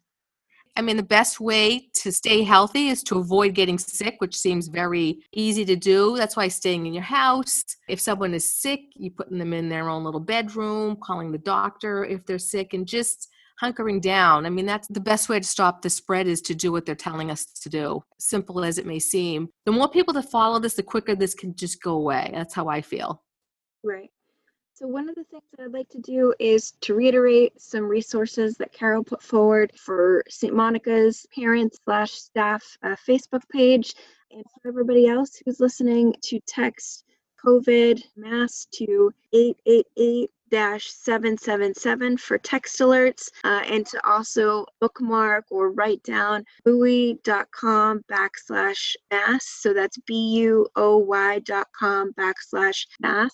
I 0.78 0.82
mean, 0.82 0.96
the 0.96 1.04
best 1.04 1.40
way 1.40 1.90
to 1.96 2.12
stay 2.12 2.44
healthy 2.44 2.90
is 2.90 3.02
to 3.06 3.18
avoid 3.18 3.56
getting 3.56 3.80
sick, 3.80 4.18
which 4.20 4.36
seems 4.36 4.68
very 4.68 5.18
easy 5.34 5.66
to 5.66 5.76
do. 5.76 6.16
That's 6.16 6.38
why 6.38 6.50
staying 6.50 6.86
in 6.86 6.94
your 6.94 7.02
house. 7.02 7.63
If 7.90 8.00
someone 8.00 8.36
is 8.36 8.56
sick, 8.62 8.82
you 8.96 9.10
putting 9.10 9.40
them 9.40 9.54
in 9.54 9.70
their 9.70 9.90
own 9.90 10.04
little 10.04 10.20
bedroom, 10.20 10.96
calling 11.02 11.32
the 11.32 11.40
doctor 11.40 12.06
if 12.06 12.24
they're 12.28 12.38
sick, 12.38 12.76
and 12.76 12.88
just 12.88 13.28
hunkering 13.60 14.00
down. 14.00 14.46
I 14.46 14.52
mean, 14.52 14.68
that's 14.68 14.88
the 14.88 15.00
best 15.00 15.30
way 15.30 15.40
to 15.40 15.48
stop 15.48 15.82
the 15.82 15.90
spread 15.90 16.28
is 16.28 16.42
to 16.42 16.54
do 16.54 16.72
what 16.72 16.86
they're 16.86 16.94
telling 16.94 17.32
us 17.32 17.46
to 17.46 17.70
do. 17.70 18.04
Simple 18.20 18.63
as 18.63 18.78
it 18.78 18.86
may 18.86 19.00
seem. 19.00 19.50
The 19.66 19.72
more 19.72 19.90
people 19.90 20.13
that 20.13 20.30
follow 20.30 20.60
this, 20.60 20.76
the 20.76 20.84
quicker 20.84 21.16
this 21.16 21.34
can 21.34 21.56
just 21.56 21.82
go 21.82 21.94
away. 21.94 22.30
That's 22.36 22.54
how 22.54 22.68
I 22.68 22.82
feel. 22.82 23.24
Right. 23.84 24.12
So 24.80 24.86
one 24.86 25.10
of 25.10 25.16
the 25.16 25.24
things 25.24 25.42
that 25.50 25.63
I'd 25.63 25.74
like 25.74 25.90
to 25.90 25.98
do 25.98 26.36
is 26.38 26.74
to 26.82 26.94
reiterate 26.94 27.60
some 27.60 27.86
resources 27.86 28.58
that 28.58 28.72
Carol 28.72 29.04
put 29.04 29.24
forward 29.24 29.72
for 29.76 30.24
St. 30.30 30.54
Monica's 30.54 31.26
parents 31.34 31.80
slash 31.84 32.12
staff 32.12 32.78
uh, 32.84 32.96
Facebook 32.96 33.42
page 33.50 33.96
and 34.30 34.44
for 34.62 34.68
everybody 34.68 35.08
else 35.08 35.42
who's 35.44 35.60
listening 35.60 36.13
to 36.26 36.40
text 36.42 37.06
COVID 37.44 38.04
mass 38.16 38.68
to 38.74 39.12
888 39.34 40.30
777 40.52 42.18
for 42.18 42.38
text 42.38 42.80
alerts 42.80 43.32
uh, 43.44 43.63
and 43.66 43.84
to 43.88 44.08
also 44.08 44.63
bookmark 44.80 45.46
or 45.50 45.72
write 45.72 46.04
down 46.04 46.46
buoy.com 46.63 48.04
backslash 48.12 48.96
mass. 49.10 49.44
So 49.44 49.74
that's 49.74 49.98
B-U-O-Y 49.98 51.40
dot 51.40 51.68
com 51.76 52.13
backslash 52.13 52.86
mass. 53.00 53.32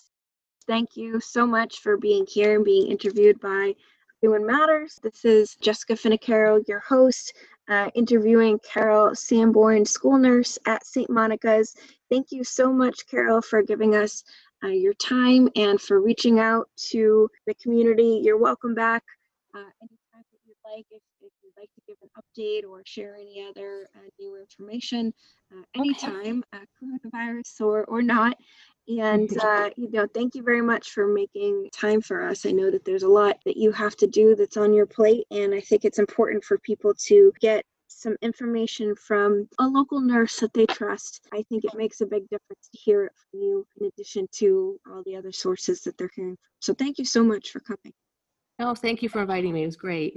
Thank 0.66 0.96
you 0.96 1.20
so 1.20 1.46
much 1.46 1.80
for 1.80 1.98
being 1.98 2.24
here 2.26 2.56
and 2.56 2.64
being 2.64 2.90
interviewed 2.90 3.38
by 3.38 3.74
Methuen 4.22 4.46
Matters. 4.46 4.98
This 5.02 5.22
is 5.24 5.56
Jessica 5.56 5.92
Finicaro, 5.92 6.66
your 6.66 6.80
host, 6.80 7.34
uh, 7.68 7.90
interviewing 7.94 8.58
Carol 8.60 9.14
Sanborn, 9.14 9.84
school 9.84 10.16
nurse 10.16 10.58
at 10.66 10.86
St. 10.86 11.10
Monica's. 11.10 11.74
Thank 12.10 12.32
you 12.32 12.44
so 12.44 12.72
much, 12.72 13.06
Carol, 13.06 13.42
for 13.42 13.62
giving 13.62 13.94
us 13.94 14.24
uh, 14.64 14.68
your 14.68 14.94
time 14.94 15.50
and 15.54 15.78
for 15.78 16.00
reaching 16.00 16.38
out 16.38 16.70
to 16.76 17.28
the 17.46 17.54
community. 17.54 18.22
You're 18.22 18.38
welcome 18.38 18.74
back 18.74 19.02
uh, 19.54 19.58
anytime 19.58 20.24
that 20.30 20.40
you'd 20.46 20.56
like. 20.64 20.86
If, 20.90 21.02
if, 21.20 21.32
you'd 21.42 21.52
like 21.58 21.68
to 21.74 21.82
give 21.86 21.96
an 22.00 22.08
update 22.16 22.66
or 22.66 22.82
share 22.86 23.16
any 23.16 23.46
other 23.46 23.86
uh, 23.94 24.08
new 24.18 24.38
information, 24.40 25.12
uh, 25.52 25.62
anytime, 25.74 26.42
okay. 26.54 26.62
Uh, 26.62 27.10
coronavirus 27.12 27.60
or, 27.60 27.84
or 27.84 28.00
not. 28.00 28.38
And, 28.86 29.30
uh, 29.38 29.70
you 29.76 29.90
know, 29.90 30.06
thank 30.12 30.34
you 30.34 30.42
very 30.42 30.60
much 30.60 30.90
for 30.90 31.06
making 31.06 31.70
time 31.72 32.02
for 32.02 32.22
us. 32.22 32.44
I 32.44 32.50
know 32.50 32.70
that 32.70 32.84
there's 32.84 33.02
a 33.02 33.08
lot 33.08 33.38
that 33.46 33.56
you 33.56 33.72
have 33.72 33.96
to 33.96 34.06
do 34.06 34.34
that's 34.34 34.58
on 34.58 34.74
your 34.74 34.86
plate. 34.86 35.26
And 35.30 35.54
I 35.54 35.60
think 35.60 35.84
it's 35.84 35.98
important 35.98 36.44
for 36.44 36.58
people 36.58 36.92
to 37.06 37.32
get 37.40 37.64
some 37.88 38.16
information 38.20 38.94
from 38.94 39.48
a 39.58 39.66
local 39.66 40.00
nurse 40.00 40.40
that 40.40 40.52
they 40.52 40.66
trust, 40.66 41.26
I 41.32 41.42
think 41.42 41.64
it 41.64 41.74
makes 41.74 42.00
a 42.00 42.06
big 42.06 42.28
difference 42.28 42.68
to 42.72 42.78
hear 42.78 43.04
it 43.04 43.12
from 43.14 43.40
you 43.40 43.66
in 43.80 43.86
addition 43.86 44.28
to 44.32 44.78
all 44.90 45.02
the 45.04 45.16
other 45.16 45.32
sources 45.32 45.80
that 45.82 45.96
they're 45.96 46.10
hearing. 46.14 46.36
So 46.60 46.74
thank 46.74 46.98
you 46.98 47.04
so 47.04 47.22
much 47.22 47.50
for 47.50 47.60
coming. 47.60 47.94
Oh, 48.58 48.74
thank 48.74 49.02
you 49.02 49.08
for 49.08 49.20
inviting 49.20 49.52
me. 49.52 49.62
It 49.62 49.66
was 49.66 49.76
great. 49.76 50.16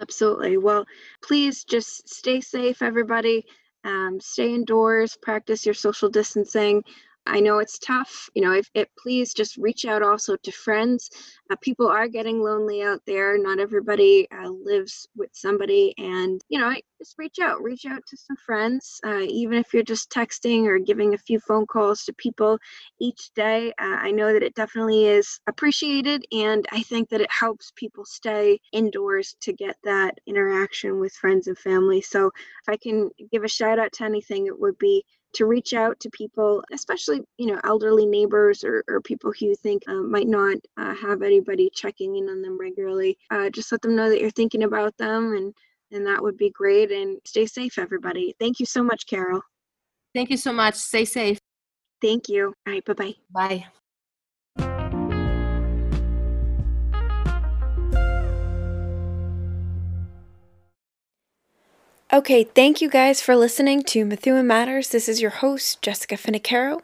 Absolutely. 0.00 0.58
Well, 0.58 0.86
please 1.22 1.64
just 1.64 2.08
stay 2.08 2.40
safe, 2.40 2.82
everybody. 2.82 3.46
Um, 3.84 4.20
stay 4.20 4.54
indoors, 4.54 5.16
practice 5.16 5.64
your 5.64 5.74
social 5.74 6.10
distancing. 6.10 6.84
I 7.26 7.40
know 7.40 7.58
it's 7.58 7.78
tough. 7.78 8.28
You 8.34 8.42
know, 8.42 8.52
if 8.52 8.68
it 8.74 8.88
please 8.98 9.34
just 9.34 9.56
reach 9.56 9.84
out 9.84 10.02
also 10.02 10.36
to 10.36 10.52
friends. 10.52 11.10
Uh, 11.50 11.56
people 11.60 11.86
are 11.86 12.08
getting 12.08 12.42
lonely 12.42 12.82
out 12.82 13.00
there. 13.06 13.36
Not 13.38 13.60
everybody 13.60 14.26
uh, 14.30 14.48
lives 14.48 15.06
with 15.16 15.30
somebody, 15.32 15.94
and 15.98 16.40
you 16.48 16.58
know, 16.58 16.74
just 16.98 17.14
reach 17.18 17.38
out. 17.40 17.62
Reach 17.62 17.86
out 17.86 18.02
to 18.06 18.16
some 18.16 18.36
friends, 18.36 19.00
uh, 19.06 19.20
even 19.20 19.58
if 19.58 19.72
you're 19.72 19.82
just 19.82 20.10
texting 20.10 20.66
or 20.66 20.78
giving 20.78 21.14
a 21.14 21.18
few 21.18 21.38
phone 21.40 21.66
calls 21.66 22.04
to 22.04 22.12
people 22.14 22.58
each 23.00 23.30
day. 23.34 23.68
Uh, 23.78 23.96
I 24.00 24.10
know 24.12 24.32
that 24.32 24.42
it 24.42 24.54
definitely 24.54 25.06
is 25.06 25.40
appreciated, 25.46 26.24
and 26.32 26.66
I 26.72 26.82
think 26.82 27.10
that 27.10 27.20
it 27.20 27.30
helps 27.30 27.72
people 27.76 28.04
stay 28.04 28.60
indoors 28.72 29.36
to 29.42 29.52
get 29.52 29.76
that 29.84 30.18
interaction 30.26 31.00
with 31.00 31.12
friends 31.12 31.46
and 31.48 31.58
family. 31.58 32.00
So, 32.00 32.26
if 32.28 32.68
I 32.68 32.76
can 32.76 33.10
give 33.30 33.44
a 33.44 33.48
shout 33.48 33.78
out 33.78 33.92
to 33.94 34.04
anything, 34.04 34.46
it 34.46 34.58
would 34.58 34.78
be 34.78 35.04
to 35.34 35.46
reach 35.46 35.72
out 35.72 35.98
to 36.00 36.10
people, 36.10 36.62
especially 36.72 37.22
you 37.38 37.46
know 37.46 37.60
elderly 37.64 38.06
neighbors 38.06 38.64
or, 38.64 38.84
or 38.88 39.00
people 39.00 39.32
who 39.32 39.46
you 39.46 39.54
think 39.54 39.82
uh, 39.88 39.94
might 39.94 40.28
not 40.28 40.56
uh, 40.76 40.94
have 40.94 41.22
anybody 41.22 41.70
checking 41.72 42.16
in 42.16 42.28
on 42.28 42.42
them 42.42 42.58
regularly. 42.58 43.18
Uh, 43.30 43.50
just 43.50 43.72
let 43.72 43.82
them 43.82 43.96
know 43.96 44.08
that 44.08 44.20
you're 44.20 44.30
thinking 44.30 44.64
about 44.64 44.96
them, 44.96 45.34
and 45.34 45.54
and 45.92 46.06
that 46.06 46.22
would 46.22 46.36
be 46.36 46.50
great. 46.50 46.90
And 46.90 47.18
stay 47.24 47.46
safe, 47.46 47.78
everybody. 47.78 48.34
Thank 48.38 48.60
you 48.60 48.66
so 48.66 48.82
much, 48.82 49.06
Carol. 49.06 49.42
Thank 50.14 50.30
you 50.30 50.36
so 50.36 50.52
much. 50.52 50.74
Stay 50.74 51.04
safe. 51.04 51.38
Thank 52.00 52.28
you. 52.28 52.54
All 52.66 52.72
right. 52.72 52.84
Bye-bye. 52.84 53.14
Bye. 53.30 53.66
Okay, 62.12 62.42
thank 62.42 62.80
you 62.80 62.90
guys 62.90 63.20
for 63.20 63.36
listening 63.36 63.84
to 63.84 64.04
Methuen 64.04 64.44
Matters. 64.44 64.88
This 64.88 65.08
is 65.08 65.22
your 65.22 65.30
host, 65.30 65.80
Jessica 65.80 66.16
Finicaro. 66.16 66.80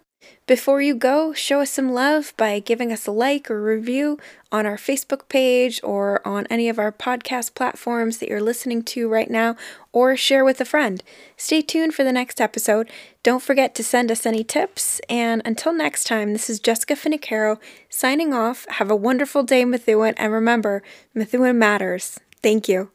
Before 0.46 0.80
you 0.80 0.94
go, 0.94 1.32
show 1.32 1.62
us 1.62 1.70
some 1.72 1.90
love 1.90 2.32
by 2.36 2.60
giving 2.60 2.92
us 2.92 3.08
a 3.08 3.10
like 3.10 3.50
or 3.50 3.60
review 3.60 4.20
on 4.52 4.66
our 4.66 4.76
Facebook 4.76 5.28
page 5.28 5.80
or 5.82 6.24
on 6.24 6.46
any 6.48 6.68
of 6.68 6.78
our 6.78 6.92
podcast 6.92 7.56
platforms 7.56 8.18
that 8.18 8.28
you're 8.28 8.40
listening 8.40 8.84
to 8.84 9.08
right 9.08 9.28
now, 9.28 9.56
or 9.92 10.16
share 10.16 10.44
with 10.44 10.60
a 10.60 10.64
friend. 10.64 11.02
Stay 11.36 11.60
tuned 11.60 11.92
for 11.92 12.04
the 12.04 12.12
next 12.12 12.40
episode. 12.40 12.88
Don't 13.24 13.42
forget 13.42 13.74
to 13.74 13.82
send 13.82 14.12
us 14.12 14.26
any 14.26 14.44
tips. 14.44 15.00
And 15.08 15.42
until 15.44 15.72
next 15.72 16.04
time, 16.04 16.34
this 16.34 16.48
is 16.48 16.60
Jessica 16.60 16.94
Finicaro 16.94 17.58
signing 17.88 18.32
off. 18.32 18.64
Have 18.68 18.92
a 18.92 18.96
wonderful 18.96 19.42
day, 19.42 19.64
Methuen, 19.64 20.14
and 20.18 20.32
remember, 20.32 20.84
Methuen 21.14 21.58
matters. 21.58 22.20
Thank 22.44 22.68
you. 22.68 22.90